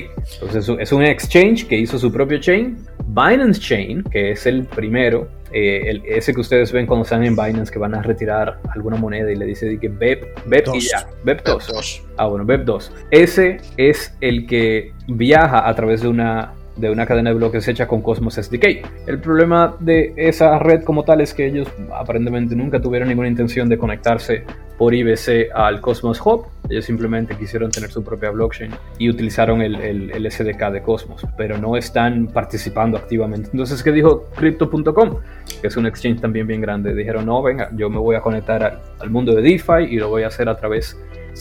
[0.41, 2.77] Entonces es un exchange que hizo su propio chain.
[3.07, 7.35] Binance Chain, que es el primero, eh, el, ese que ustedes ven cuando están en
[7.35, 11.07] Binance que van a retirar alguna moneda y le dice que BEP, BEP y ya,
[11.23, 11.67] BEP 2.
[11.67, 12.03] 2.
[12.17, 12.91] Ah, bueno, BEP 2.
[13.11, 17.87] Ese es el que viaja a través de una de una cadena de bloques hecha
[17.87, 18.65] con Cosmos SDK.
[19.05, 23.67] El problema de esa red como tal es que ellos aparentemente nunca tuvieron ninguna intención
[23.67, 24.43] de conectarse
[24.81, 29.75] por IBC al Cosmos Hub, Ellos simplemente quisieron tener su propia blockchain y utilizaron el,
[29.75, 33.51] el, SDK de Cosmos, pero no están participando activamente.
[33.51, 35.19] Entonces, ¿qué dijo Crypto.com?
[35.61, 36.95] Que es un exchange también bien grande.
[36.95, 40.09] Dijeron, no, venga, yo me voy a conectar al, al mundo de DeFi y lo
[40.09, 40.97] voy a hacer a través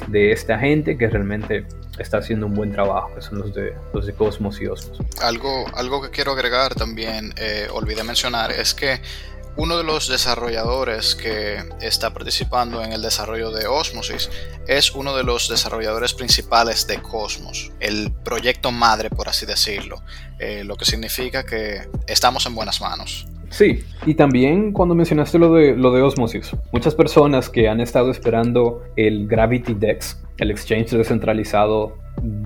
[0.08, 1.64] de esta gente que realmente
[1.98, 4.98] está haciendo un buen trabajo, que son los de, los de Cosmos y Osmos.
[5.22, 9.00] Algo, algo que quiero agregar también, eh, olvidé mencionar, es que
[9.56, 14.30] uno de los desarrolladores que está participando en el desarrollo de Osmosis
[14.66, 20.02] es uno de los desarrolladores principales de Cosmos, el proyecto madre, por así decirlo,
[20.38, 23.26] eh, lo que significa que estamos en buenas manos.
[23.50, 28.10] Sí, y también cuando mencionaste lo de, lo de Osmosis, muchas personas que han estado
[28.12, 31.98] esperando el Gravity Dex, el exchange descentralizado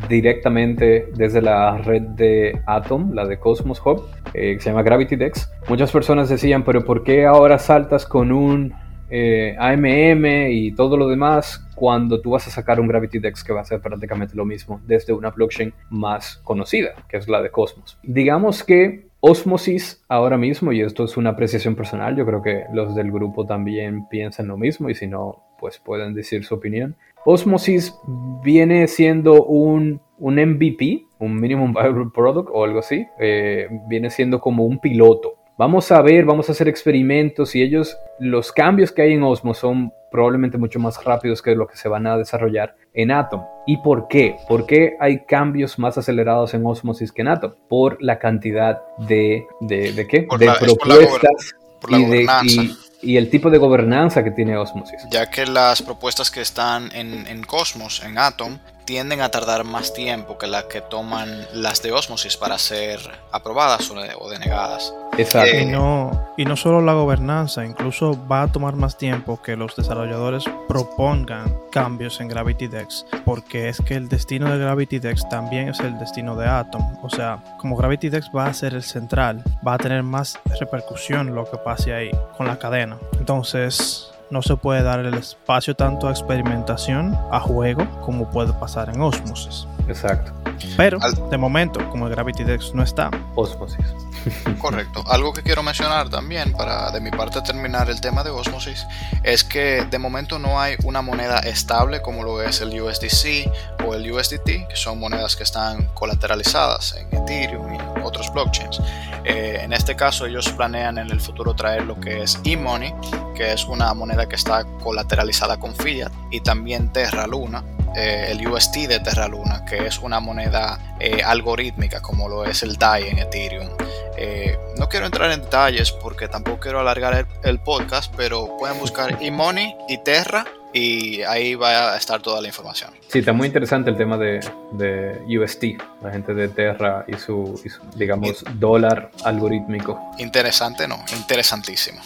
[0.08, 5.16] directamente desde la red de Atom, la de Cosmos Hub, eh, que se llama Gravity
[5.16, 8.74] Dex, muchas personas decían, pero ¿por qué ahora saltas con un
[9.10, 13.52] eh, AMM y todo lo demás cuando tú vas a sacar un Gravity Dex que
[13.52, 17.50] va a ser prácticamente lo mismo desde una blockchain más conocida, que es la de
[17.50, 17.98] Cosmos?
[18.02, 22.94] Digamos que Osmosis ahora mismo, y esto es una apreciación personal, yo creo que los
[22.94, 26.96] del grupo también piensan lo mismo y si no, pues pueden decir su opinión.
[27.24, 27.98] Osmosis
[28.42, 34.40] viene siendo un, un MVP, un Minimum Viable Product o algo así, eh, viene siendo
[34.40, 39.02] como un piloto Vamos a ver, vamos a hacer experimentos y ellos, los cambios que
[39.02, 42.74] hay en Osmos son probablemente mucho más rápidos que lo que se van a desarrollar
[42.92, 43.42] en Atom.
[43.64, 44.34] ¿Y por qué?
[44.48, 47.52] ¿Por qué hay cambios más acelerados en Osmosis que en Atom?
[47.68, 50.26] Por la cantidad de, de, de qué?
[50.38, 51.54] de propuestas
[51.88, 52.70] y,
[53.16, 55.06] el tipo de gobernanza que tiene Osmosis.
[55.10, 59.94] Ya que las propuestas que están en, en Cosmos, en Atom, tienden a tardar más
[59.94, 63.00] tiempo que las que toman las de Osmosis para ser
[63.32, 64.94] aprobadas o denegadas.
[65.16, 65.56] Exacto.
[65.56, 69.76] Y no, y no solo la gobernanza, incluso va a tomar más tiempo que los
[69.76, 75.68] desarrolladores propongan cambios en Gravity Dex, porque es que el destino de Gravity Dex también
[75.68, 76.96] es el destino de Atom.
[77.02, 81.34] O sea, como Gravity Dex va a ser el central, va a tener más repercusión
[81.34, 82.98] lo que pase ahí con la cadena.
[83.18, 88.88] Entonces, no se puede dar el espacio tanto a experimentación, a juego, como puede pasar
[88.88, 89.66] en Osmosis.
[89.88, 90.32] Exacto.
[90.76, 90.98] Pero,
[91.30, 93.10] de momento, como el Gravity Dex no está.
[93.34, 93.84] Osmosis.
[94.58, 95.04] Correcto.
[95.06, 98.86] Algo que quiero mencionar también, para de mi parte terminar el tema de Osmosis,
[99.22, 103.50] es que de momento no hay una moneda estable como lo es el USDC
[103.86, 108.80] o el USDT, que son monedas que están colateralizadas en Ethereum y otros blockchains.
[109.24, 112.94] Eh, en este caso, ellos planean en el futuro traer lo que es eMoney,
[113.34, 117.64] que es una moneda que está colateralizada con fiat, y también Terra Luna,
[117.96, 122.62] eh, el UST de Terra Luna, que es una moneda eh, algorítmica como lo es
[122.62, 123.68] el DAI en Ethereum.
[124.16, 129.18] Eh, no quiero entrar en detalles porque tampoco quiero alargar el, podcast, pero pueden buscar
[129.20, 132.90] eMoney y Terra y ahí va a estar toda la información.
[133.08, 134.40] Sí, está muy interesante el tema de,
[134.72, 135.64] de UST,
[136.02, 137.60] la gente de Terra y su,
[137.94, 140.00] digamos, dólar algorítmico.
[140.18, 142.00] Interesante, no, interesantísimo.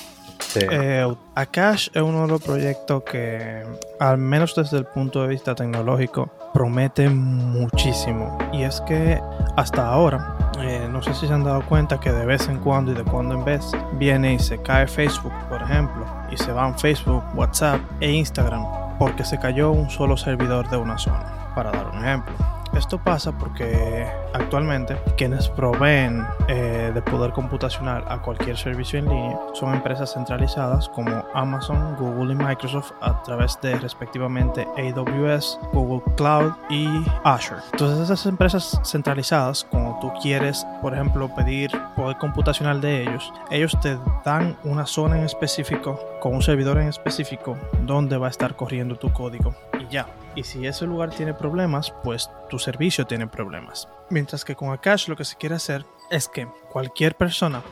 [0.57, 3.63] Eh, Akash es uno de los proyectos que,
[4.01, 8.39] al menos desde el punto de vista tecnológico, promete muchísimo.
[8.53, 9.21] Y es que
[9.57, 12.93] hasta ahora, eh, no sé si se han dado cuenta que de vez en cuando
[12.93, 16.79] y de cuando en vez viene y se cae Facebook, por ejemplo, y se van
[16.79, 21.87] Facebook, WhatsApp e Instagram porque se cayó un solo servidor de una zona, para dar
[21.89, 22.35] un ejemplo.
[22.79, 29.37] Esto pasa porque actualmente quienes proveen eh, de poder computacional a cualquier servicio en línea
[29.55, 36.53] son empresas centralizadas como Amazon, Google y Microsoft a través de respectivamente AWS, Google Cloud
[36.71, 36.87] y
[37.25, 37.61] Azure.
[37.73, 43.77] Entonces esas empresas centralizadas, cuando tú quieres, por ejemplo, pedir poder computacional de ellos, ellos
[43.81, 48.55] te dan una zona en específico con un servidor en específico donde va a estar
[48.55, 49.53] corriendo tu código
[49.91, 50.07] ya.
[50.35, 53.89] Y si ese lugar tiene problemas, pues tu servicio tiene problemas.
[54.11, 57.63] Mientras que con Akash lo que se quiere hacer es que cualquier persona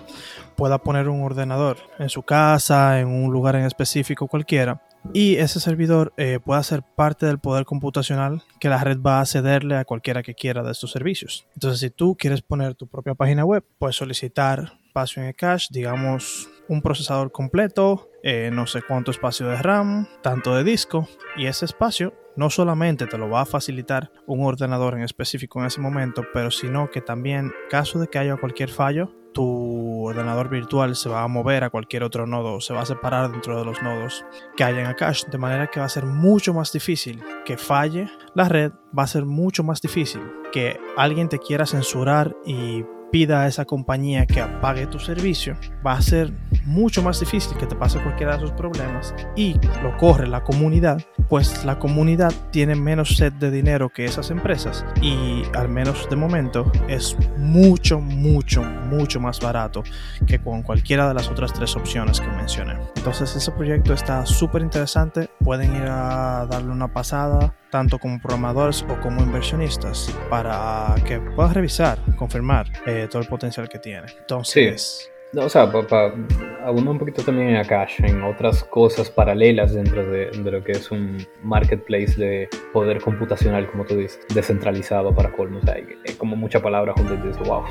[0.57, 5.61] pueda poner un ordenador en su casa, en un lugar en específico cualquiera, y ese
[5.61, 9.85] servidor eh, pueda ser parte del poder computacional que la red va a cederle a
[9.85, 11.47] cualquiera que quiera de estos servicios.
[11.55, 16.49] Entonces, si tú quieres poner tu propia página web, puedes solicitar espacio en Akash, digamos
[16.69, 21.65] un procesador completo, eh, no sé cuánto espacio de RAM, tanto de disco, y ese
[21.65, 26.25] espacio no solamente te lo va a facilitar un ordenador en específico en ese momento,
[26.35, 31.23] pero sino que también, caso de que haya cualquier fallo, tu ordenador virtual se va
[31.23, 34.25] a mover a cualquier otro nodo, se va a separar dentro de los nodos
[34.57, 38.11] que hay en Akash, de manera que va a ser mucho más difícil que falle
[38.35, 43.42] la red, va a ser mucho más difícil que alguien te quiera censurar y pida
[43.42, 46.33] a esa compañía que apague tu servicio, va a ser
[46.64, 49.14] mucho más difícil que te pase cualquiera de esos problemas.
[49.37, 54.31] Y lo corre la comunidad, pues la comunidad tiene menos sed de dinero que esas
[54.31, 54.85] empresas.
[55.01, 59.83] Y al menos de momento es mucho, mucho, mucho más barato
[60.27, 62.77] que con cualquiera de las otras tres opciones que mencioné.
[62.97, 68.85] Entonces ese proyecto está súper interesante, pueden ir a darle una pasada tanto como programadores
[68.89, 74.07] o como inversionistas para que puedas revisar, confirmar eh, todo el potencial que tiene.
[74.21, 75.11] Entonces...
[75.35, 80.63] O sea, para un poquito también en Akash, en otras cosas paralelas dentro de, lo
[80.63, 85.59] que es un marketplace de poder computacional, como tú dices, descentralizado para colmo.
[85.59, 87.65] O sea, hay, como mucha palabra junto dices, wow.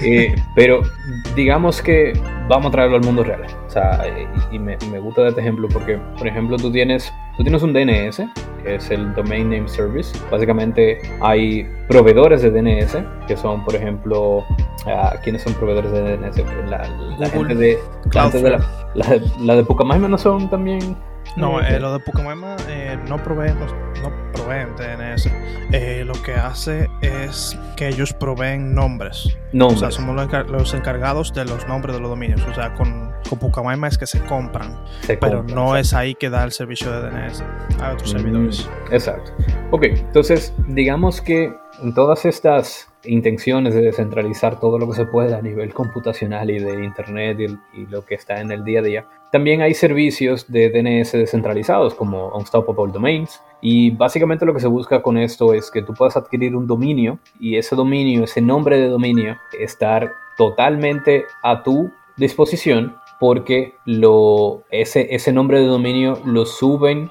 [0.00, 0.82] Eh, pero
[1.36, 2.12] digamos que
[2.48, 3.44] vamos a traerlo al mundo real.
[3.66, 4.04] O sea,
[4.50, 8.22] y, me, me, gusta este ejemplo porque, por ejemplo, tú tienes, tú tienes un DNS,
[8.62, 10.18] que es el Domain Name Service.
[10.30, 16.38] Básicamente hay proveedores de DNS, que son, por ejemplo, uh, ¿quiénes son proveedores de DNS?
[16.68, 16.88] La,
[17.18, 17.78] la gente de,
[18.12, 20.96] la, de la, la, de Pucamaima no son también
[21.36, 23.56] no, eh, lo de Pucamaima eh, no proveen,
[24.02, 25.26] no proveen DNS.
[25.72, 29.36] Eh, lo que hace es que ellos proveen nombres.
[29.52, 29.76] nombres.
[29.76, 30.16] O sea, somos
[30.48, 32.42] los encargados de los nombres de los dominios.
[32.48, 34.78] O sea, con, con Pucamaima es que se compran.
[35.20, 37.44] pero no es ahí que da el servicio de DNS
[37.80, 38.70] a otros mm, servidores.
[38.90, 39.32] Exacto.
[39.70, 45.34] Ok, entonces digamos que en todas estas intenciones de descentralizar todo lo que se puede
[45.34, 47.38] a nivel computacional y de Internet
[47.72, 51.94] y, lo que está en el día a día, también hay servicios de DNS descentralizados
[51.94, 56.16] como Unstoppable Domains y básicamente lo que se busca con esto es que tú puedas
[56.16, 62.96] adquirir un dominio y ese dominio, ese nombre de dominio, estar totalmente a tu disposición
[63.20, 67.10] porque lo, ese, ese nombre de dominio lo suben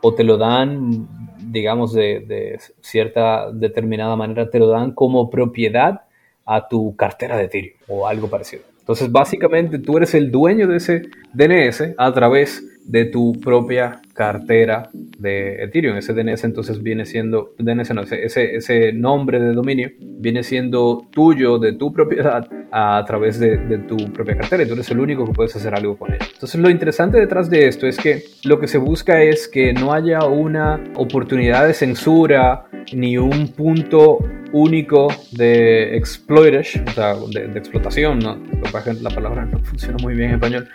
[0.00, 6.02] o te lo dan, digamos, de, cierta determinada manera, te lo dan como propiedad
[6.46, 8.62] a tu cartera de Ethereum o algo parecido.
[8.88, 11.02] Entonces, básicamente, tú eres el dueño de ese
[11.34, 15.98] DNS a través de tu propia cartera de Ethereum.
[15.98, 21.58] Ese DNS entonces viene siendo, DNS no, ese, ese nombre de dominio viene siendo tuyo,
[21.58, 25.26] de tu propiedad, a través de, de, tu propia cartera y tú eres el único
[25.26, 26.18] que puedes hacer algo con él.
[26.32, 29.92] Entonces lo interesante detrás de esto es que lo que se busca es que no
[29.92, 34.18] haya una oportunidad de censura ni un punto
[34.52, 38.38] único de exploitation, o sea, de, de explotación, ¿no?
[39.00, 40.68] la palabra no funciona muy bien en español,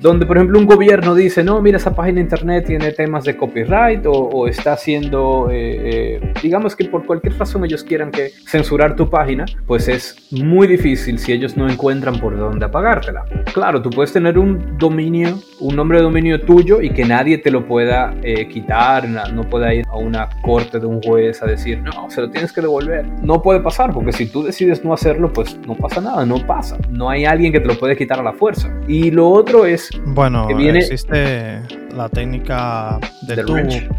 [0.00, 3.36] donde por ejemplo un gobierno dice, no, mira, esa página de internet tiene temas de
[3.36, 8.96] copyright o, está haciendo, eh, eh, digamos que por cualquier razón ellos quieran que censurar
[8.96, 13.24] tu página, pues es muy difícil si ellos no encuentran por dónde apagártela.
[13.52, 17.50] Claro, tú puedes tener un dominio, un nombre de dominio tuyo y que nadie te
[17.50, 21.82] lo pueda eh, quitar, no pueda ir a una corte de un juez a decir,
[21.82, 23.06] no, se lo tienes que devolver.
[23.22, 26.78] No puede pasar, porque si tú decides no hacerlo, pues no pasa nada, no pasa.
[26.88, 28.72] No hay alguien que te lo puede quitar a la fuerza.
[28.88, 31.60] Y lo otro es bueno, existe
[31.94, 33.90] la técnica del, del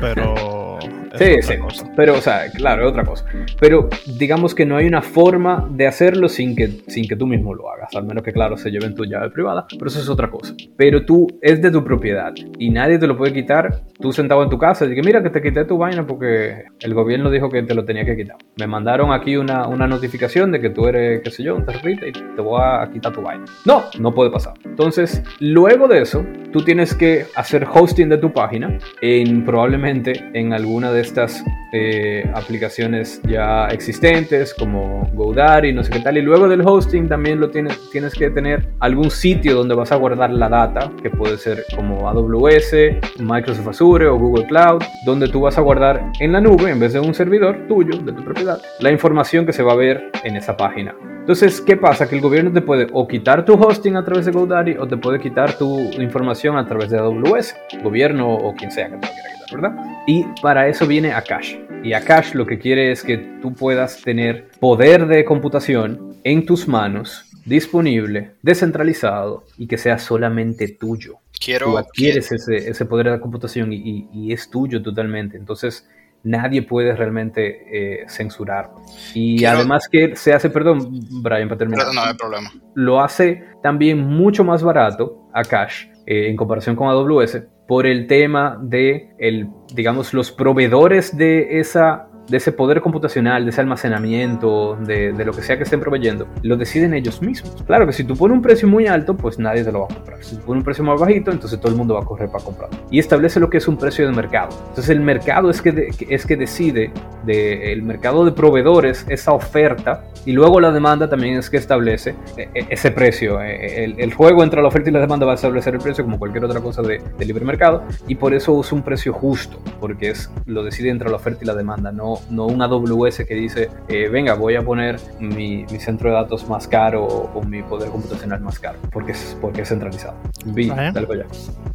[0.00, 0.78] pero
[1.16, 1.54] sí, sí.
[1.96, 3.24] Pero, o sea, claro, es otra cosa.
[3.60, 7.54] Pero digamos que no hay una forma de hacerlo sin que, sin que tú mismo
[7.54, 7.94] lo hagas.
[7.94, 9.66] Al menos que, claro, se lleven tu llave privada.
[9.70, 10.54] Pero eso es otra cosa.
[10.76, 13.82] Pero tú es de tu propiedad y nadie te lo puede quitar.
[14.00, 16.94] Tú sentado en tu casa y que mira que te quité tu vaina porque el
[16.94, 18.36] gobierno dijo que te lo tenía que quitar.
[18.58, 22.06] Me mandaron aquí una, una notificación de que tú eres, qué sé yo, un terrorista
[22.06, 23.44] y te voy a quitar tu vaina.
[23.64, 24.54] No, no puede pasar.
[24.64, 30.52] Entonces, luego de eso, tú tienes que hacer hosting de tu página en probablemente en
[30.52, 36.18] alguna de estas eh, aplicaciones ya existentes como GoDaddy, no sé qué tal.
[36.18, 39.96] Y luego del hosting también lo tienes, tienes que tener algún sitio donde vas a
[39.96, 45.40] guardar la data, que puede ser como AWS, Microsoft Azure o Google Cloud, donde tú
[45.40, 48.60] vas a guardar en la nube, en vez de un servidor tuyo, de tu propiedad,
[48.80, 50.94] la información que se va a ver en esa página.
[51.20, 52.08] Entonces, ¿qué pasa?
[52.08, 54.96] Que el gobierno te puede o quitar tu hosting a través de GoDaddy o te
[54.96, 59.36] puede quitar tu información a través de AWS, gobierno o quien sea que te quiera
[59.52, 60.02] ¿verdad?
[60.06, 61.56] Y para eso viene Akash.
[61.82, 66.66] Y Akash lo que quiere es que tú puedas tener poder de computación en tus
[66.66, 71.18] manos, disponible, descentralizado y que sea solamente tuyo.
[71.38, 75.36] Quiero, tú adquieres ese, ese, poder de computación y, y, es tuyo totalmente.
[75.36, 75.86] Entonces,
[76.24, 78.70] nadie puede realmente eh, censurar.
[79.14, 80.88] Y además que se hace, perdón,
[81.22, 81.86] Brian, para terminar.
[81.94, 82.50] No, hay problema.
[82.74, 88.58] Lo hace también mucho más barato Akash eh, en comparación con AWS por el tema
[88.62, 95.12] de, el, digamos, los proveedores de esa de ese poder computacional, de ese almacenamiento, de,
[95.12, 97.62] de, lo que sea que estén proveyendo, lo deciden ellos mismos.
[97.66, 99.94] Claro que si tú pones un precio muy alto, pues nadie te lo va a
[99.94, 100.24] comprar.
[100.24, 102.44] Si tú pones un precio más bajito, entonces todo el mundo va a correr para
[102.44, 102.76] comprarlo.
[102.90, 104.48] Y establece lo que es un precio de mercado.
[104.68, 106.90] Entonces el mercado es que, es que decide,
[107.24, 112.14] de, el mercado de proveedores, esa oferta, y luego la demanda también es que establece
[112.36, 113.40] e, e, ese precio.
[113.40, 116.04] E, el, el juego entre la oferta y la demanda va a establecer el precio
[116.04, 119.58] como cualquier otra cosa de, de libre mercado, y por eso usa un precio justo,
[119.80, 123.34] porque es lo decide entre la oferta y la demanda, no, no un AWS que
[123.34, 127.62] dice, eh, venga, voy a poner mi, mi, centro de datos más caro o, mi
[127.62, 130.16] poder computacional más caro, porque es, porque es centralizado.
[130.46, 130.72] Vi,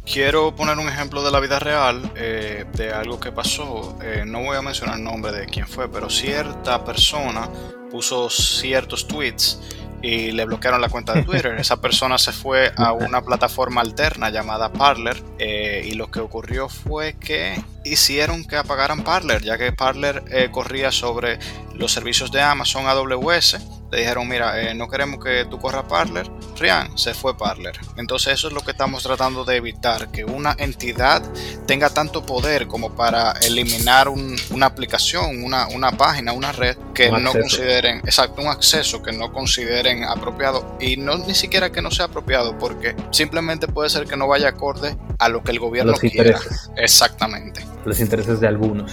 [0.04, 3.96] Quiero poner un ejemplo de la vida real eh, de algo que pasó.
[4.02, 7.48] Eh, no voy a mencionar el nombre de quién fue, pero cierta persona
[7.90, 9.60] puso ciertos tweets
[10.02, 11.54] y le bloquearon la cuenta de Twitter.
[11.58, 16.68] Esa persona se fue a una plataforma alterna llamada Parler eh, y lo que ocurrió
[16.68, 21.38] fue que hicieron que apagaran Parler, ya que Parler eh, corría sobre
[21.74, 26.26] los servicios de Amazon AWS le dijeron, mira, eh, no queremos que tú corras Parler,
[26.58, 27.78] Rian, se fue Parler.
[27.98, 31.22] Entonces eso es lo que estamos tratando de evitar, que una entidad
[31.66, 37.32] tenga tanto poder como para eliminar una aplicación, una, una, página, una red que no
[37.32, 42.06] consideren, exacto, un acceso que no consideren apropiado y no ni siquiera que no sea
[42.06, 46.40] apropiado, porque simplemente puede ser que no vaya acorde a lo que el gobierno quiera.
[46.76, 47.62] Exactamente.
[47.84, 48.90] Los intereses de algunos,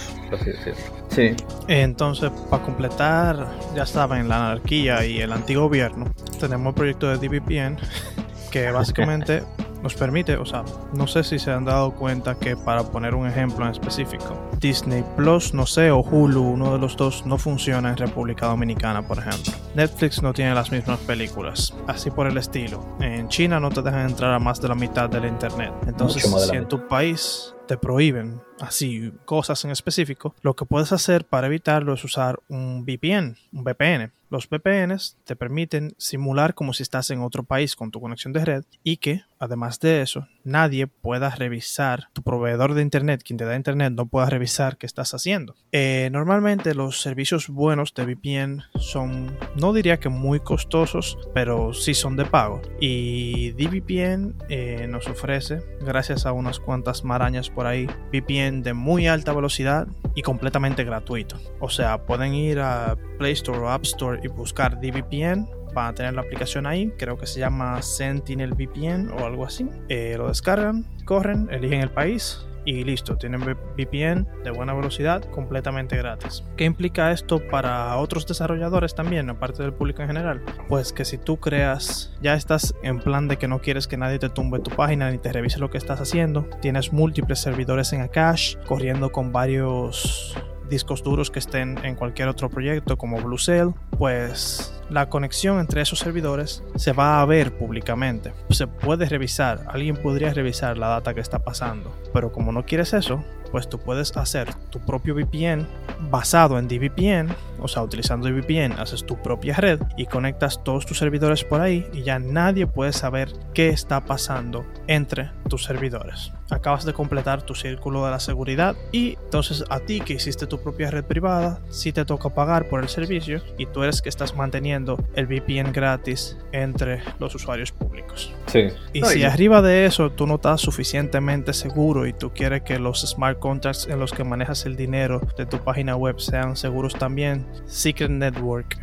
[1.10, 1.34] Sí.
[1.66, 6.06] Entonces, para completar, ya estaba en la anarquía y el antigobierno,
[6.38, 7.78] tenemos el proyecto de DVPN
[8.50, 9.42] que básicamente
[9.82, 13.26] nos permite, o sea, no sé si se han dado cuenta que para poner un
[13.26, 17.90] ejemplo en específico, Disney Plus, no sé, o Hulu, uno de los dos no funciona
[17.90, 19.52] en República Dominicana, por ejemplo.
[19.74, 22.84] Netflix no tiene las mismas películas, así por el estilo.
[23.00, 25.72] En China no te dejan entrar a más de la mitad del internet.
[25.86, 31.24] Entonces, si en tu país te prohíben así cosas en específico, lo que puedes hacer
[31.24, 34.12] para evitarlo es usar un VPN, un VPN.
[34.28, 38.44] Los VPNs te permiten simular como si estás en otro país con tu conexión de
[38.44, 43.44] red y que, además de eso, nadie pueda revisar, tu proveedor de Internet, quien te
[43.44, 45.56] da Internet, no pueda revisar qué estás haciendo.
[45.72, 51.94] Eh, normalmente los servicios buenos de VPN son, no diría que muy costosos, pero sí
[51.94, 52.62] son de pago.
[52.80, 59.06] Y DVPN eh, nos ofrece, gracias a unas cuantas marañas por ahí, VPN de muy
[59.06, 61.36] alta velocidad y completamente gratuito.
[61.60, 65.94] O sea, pueden ir a Play Store o App Store y buscar DVPN van a
[65.94, 69.68] tener la aplicación ahí, creo que se llama Sentinel VPN o algo así.
[69.88, 75.96] Eh, lo descargan, corren, eligen el país y listo, tienen VPN de buena velocidad completamente
[75.96, 76.44] gratis.
[76.56, 80.42] ¿Qué implica esto para otros desarrolladores también, aparte del público en general?
[80.68, 84.18] Pues que si tú creas, ya estás en plan de que no quieres que nadie
[84.18, 88.06] te tumbe tu página ni te revise lo que estás haciendo, tienes múltiples servidores en
[88.08, 90.36] cache corriendo con varios
[90.68, 96.00] discos duros que estén en cualquier otro proyecto como BlueCell, pues la conexión entre esos
[96.00, 98.32] servidores se va a ver públicamente.
[98.50, 102.92] Se puede revisar, alguien podría revisar la data que está pasando, pero como no quieres
[102.92, 105.66] eso, pues tú puedes hacer tu propio VPN
[106.10, 110.98] basado en DVPN, o sea, utilizando DVPN haces tu propia red y conectas todos tus
[110.98, 116.32] servidores por ahí y ya nadie puede saber qué está pasando entre tus servidores.
[116.50, 120.60] Acabas de completar tu círculo de la seguridad y entonces a ti que hiciste tu
[120.60, 124.34] propia red privada, si te toca pagar por el servicio y tú eres que estás
[124.34, 128.32] manteniendo el VPN gratis entre los usuarios públicos.
[128.46, 128.68] Sí.
[128.92, 133.00] Y si arriba de eso tú no estás suficientemente seguro y tú quieres que los
[133.02, 137.46] smart contracts en los que manejas el dinero de tu página web sean seguros también,
[137.66, 138.78] Secret Network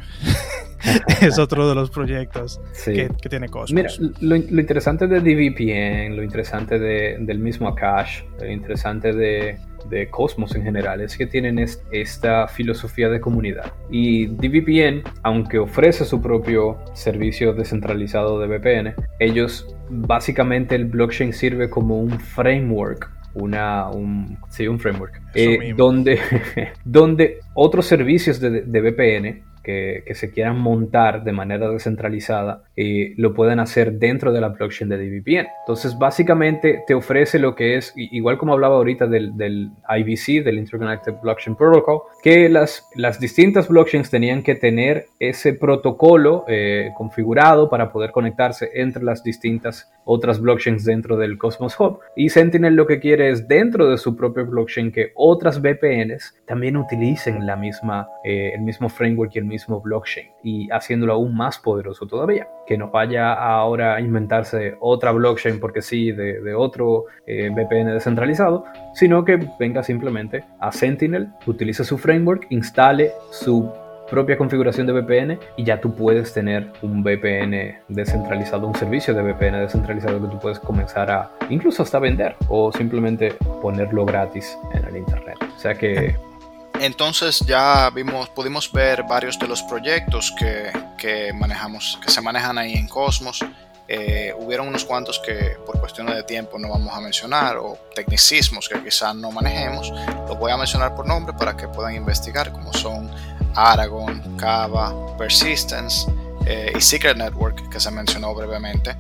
[1.21, 3.71] es otro de los proyectos que, tiene Cosmos.
[3.73, 3.89] Mira,
[4.21, 9.57] lo, interesante de DVPN, lo interesante de, del mismo Akash, lo interesante de,
[9.89, 11.59] de Cosmos en general es que tienen
[11.91, 13.73] esta filosofía de comunidad.
[13.89, 21.69] Y DVPN, aunque ofrece su propio servicio descentralizado de VPN, ellos básicamente el blockchain sirve
[21.69, 26.19] como un framework una, un, sí, un framework, eh, donde,
[26.83, 33.33] donde otros servicios de, de VPN que, se quieran montar de manera descentralizada eh, lo
[33.33, 35.47] pueden hacer dentro de la blockchain de DVPN.
[35.61, 40.59] Entonces, básicamente te ofrece lo que es, igual como hablaba ahorita del, del IBC, del
[40.59, 47.67] Interconnected Blockchain Protocol, que las, las distintas blockchains tenían que tener ese protocolo eh, configurado
[47.69, 51.99] para poder conectarse entre las distintas otras blockchains dentro del Cosmos Hub.
[52.15, 56.77] Y Sentinel lo que quiere es dentro de su propio blockchain que otras VPNs también
[56.77, 61.59] utilicen la misma, eh, el mismo framework y el mismo blockchain y haciéndolo aún más
[61.59, 62.47] poderoso todavía.
[62.67, 68.65] Que no vaya ahora a inventarse otra blockchain porque sí, de, otro eh, VPN descentralizado,
[68.93, 73.71] sino que venga simplemente a Sentinel, utilice su framework, instale su
[74.09, 79.21] propia configuración de VPN y ya tú puedes tener un VPN descentralizado, un servicio de
[79.21, 84.85] VPN descentralizado que tú puedes comenzar a incluso hasta vender o simplemente ponerlo gratis en
[84.85, 85.37] el internet.
[85.55, 86.15] O sea que
[86.81, 92.73] entonces ya vimos, pudimos ver varios de los proyectos que, manejamos, que se manejan ahí
[92.73, 93.43] en Cosmos.
[93.89, 98.67] Eh, hubieron unos cuantos que por cuestiones de tiempo no vamos a mencionar o tecnicismos
[98.67, 99.91] que quizás no manejemos.
[100.27, 103.09] Los voy a mencionar por nombre para que puedan investigar, como son
[103.55, 106.11] Aragon, Kava, Persistence
[106.45, 108.97] eh, y Secret Network, que se mencionó brevemente.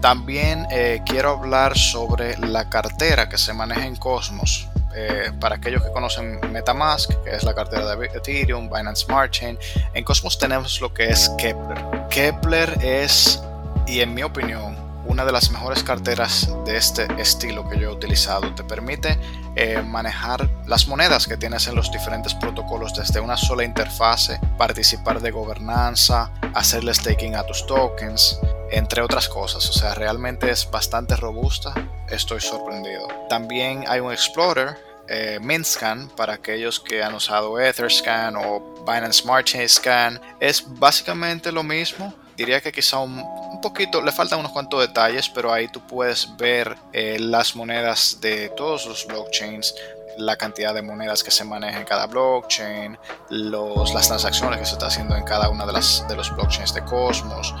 [0.00, 4.68] También eh, quiero hablar sobre la cartera que se maneja en Cosmos.
[4.94, 9.58] Eh, para aquellos que conocen Metamask, que es la cartera de Ethereum, Binance Smart Chain,
[9.94, 11.78] en Cosmos tenemos lo que es Kepler.
[12.10, 13.42] Kepler es,
[13.86, 14.76] y en mi opinión,
[15.06, 18.54] una de las mejores carteras de este estilo que yo he utilizado.
[18.54, 19.18] Te permite
[19.56, 25.20] eh, manejar las monedas que tienes en los diferentes protocolos desde una sola interfase, participar
[25.20, 28.40] de gobernanza, hacerle staking a tus tokens,
[28.70, 29.68] entre otras cosas.
[29.68, 31.74] O sea, realmente es bastante robusta.
[32.12, 33.08] Estoy sorprendido.
[33.30, 34.76] También hay un Explorer
[35.08, 40.20] eh, Mintscan para aquellos que han usado Etherscan o Binance Smart Chain Scan.
[40.38, 42.12] Es básicamente lo mismo.
[42.36, 46.76] Diría que quizá un, poquito, le faltan unos cuantos detalles, pero ahí tú puedes ver
[46.92, 49.74] eh, las monedas de todos los blockchains,
[50.18, 52.98] la cantidad de monedas que se maneja en cada blockchain,
[53.30, 56.74] los, las transacciones que se está haciendo en cada una de, las, de los blockchains
[56.74, 57.54] de Cosmos,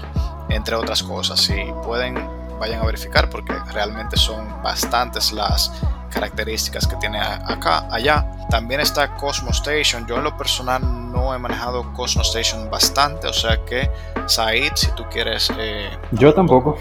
[0.50, 1.40] entre otras cosas.
[1.40, 5.72] Si pueden, vayan a verificar porque realmente son bastantes las
[6.10, 8.26] características que tiene acá, allá.
[8.50, 10.06] También está Cosmos Station.
[10.06, 13.90] Yo en lo personal no he manejado Cosmos Station bastante, o sea que
[14.26, 15.50] Said, si tú quieres...
[15.58, 16.78] Eh, Yo tampoco.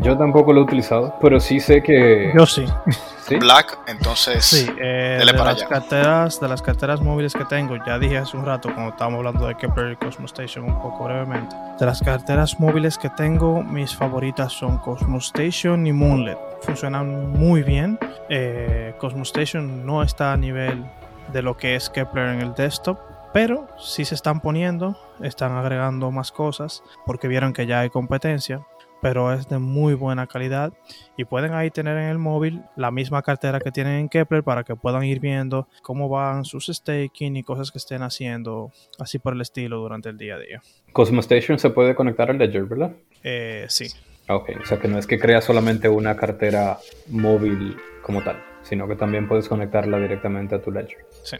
[0.00, 2.32] Yo tampoco lo he utilizado, pero sí sé que...
[2.34, 2.64] Yo sí.
[3.40, 4.44] Black, entonces...
[4.44, 8.44] Sí, eh, de, las Carteras, de las carteras móviles que tengo, ya dije hace un
[8.44, 11.56] rato cuando estábamos hablando de Kepler y Cosmos Station un poco brevemente.
[11.78, 16.38] De las carteras móviles que tengo, mis favoritas son Cosmos Station y Moonlet.
[16.62, 17.98] Funcionan muy bien.
[18.28, 20.84] Eh, Cosmos Station no está a nivel
[21.32, 22.98] de lo que es Kepler en el desktop,
[23.32, 28.66] pero sí se están poniendo, están agregando más cosas porque vieron que ya hay competencia
[29.04, 30.72] pero es de muy buena calidad
[31.18, 34.64] y pueden ahí tener en el móvil la misma cartera que tienen en Kepler para
[34.64, 39.34] que puedan ir viendo cómo van sus staking y cosas que estén haciendo así por
[39.34, 40.62] el estilo durante el día a día.
[40.94, 42.92] Cosmos Station se puede conectar al Ledger, ¿verdad?
[43.22, 43.88] Eh, sí.
[44.30, 46.78] Ok, o sea que no es que crea solamente una cartera
[47.08, 51.04] móvil como tal, sino que también puedes conectarla directamente a tu Ledger.
[51.24, 51.36] Sí.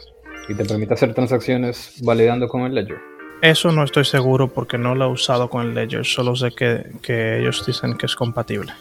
[0.51, 3.14] Y te permite hacer transacciones validando con el Ledger.
[3.43, 7.39] Eso no estoy seguro porque no lo he usado con el Ledger, solo sé que,
[7.39, 8.72] ellos dicen que es compatible.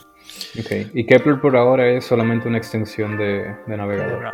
[0.59, 4.31] Ok, y Kepler por ahora es solamente una extensión de, navegador.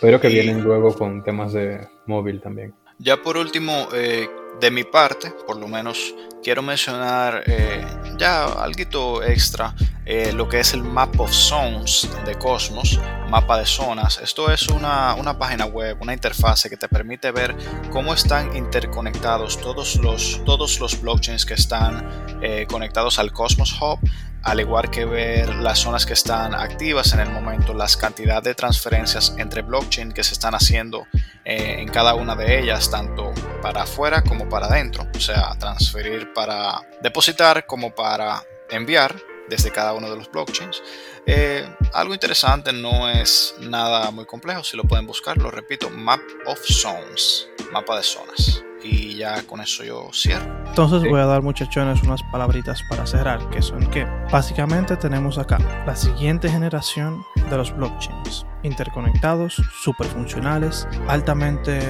[0.00, 2.74] Pero que vienen luego con temas de móvil también.
[2.98, 4.28] Ya por último, eh,
[4.60, 6.14] de mi parte, por lo menos
[6.46, 7.84] quiero mencionar eh,
[8.18, 9.74] ya algo extra,
[10.04, 14.20] eh, lo que es el Map of Zones de Cosmos, mapa de zonas.
[14.22, 17.56] Esto es una, una, página web, una interfase que te permite ver
[17.90, 22.08] cómo están interconectados todos los, todos los blockchains que están
[22.68, 23.98] conectados al Cosmos Hub
[24.46, 28.54] al igual que ver las zonas que están activas en el momento, las cantidades de
[28.54, 31.08] transferencias entre blockchain que se están haciendo
[31.44, 36.32] eh, en cada una de ellas, tanto para afuera como para adentro, o sea, transferir
[36.36, 39.16] para depositar como para enviar
[39.48, 40.82] desde cada uno de los blockchains.
[41.24, 46.20] Eh, algo interesante, no es nada muy complejo, si lo pueden buscar, lo repito, Map
[46.44, 48.62] of Zones, mapa de zonas.
[48.84, 50.46] Y ya con eso yo cierro.
[50.66, 55.58] Entonces voy a dar muchachones unas palabritas para cerrar, que son que básicamente tenemos acá
[55.86, 61.80] la siguiente generación de los blockchains, interconectados, super funcionales, altamente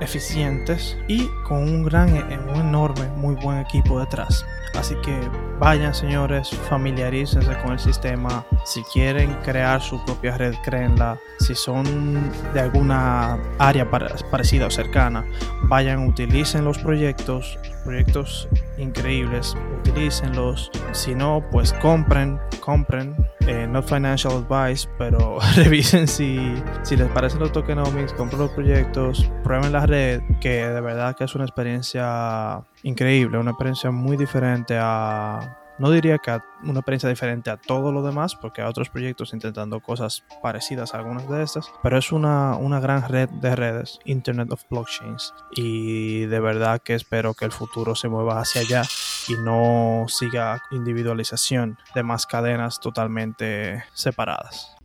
[0.00, 2.12] eficientes y con un gran,
[2.48, 4.44] un enorme, muy buen equipo detrás.
[4.76, 5.18] Así que
[5.58, 8.44] vayan señores, familiarícense con el sistema.
[8.64, 11.18] Si quieren crear su propia red, créenla.
[11.38, 15.24] Si son de alguna área parecida o cercana,
[15.62, 18.48] vayan, utilicen los proyectos, proyectos
[18.78, 20.70] increíbles, utilícenlos.
[20.92, 23.14] Si no, pues compren, compren.
[23.46, 29.30] Eh, not financial advice, pero revisen si, si les parecen los tokenomics, compren los proyectos,
[29.44, 34.76] prueben la red, que de verdad que es una experiencia increíble, una experiencia muy diferente
[34.80, 39.32] a no diría que una experiencia diferente a todo lo demás, porque hay otros proyectos
[39.32, 43.98] intentando cosas parecidas a algunas de estas, pero es una, una gran red de redes,
[44.04, 48.82] Internet of Blockchains, y de verdad que espero que el futuro se mueva hacia allá
[49.28, 54.75] y no siga individualización de más cadenas totalmente separadas.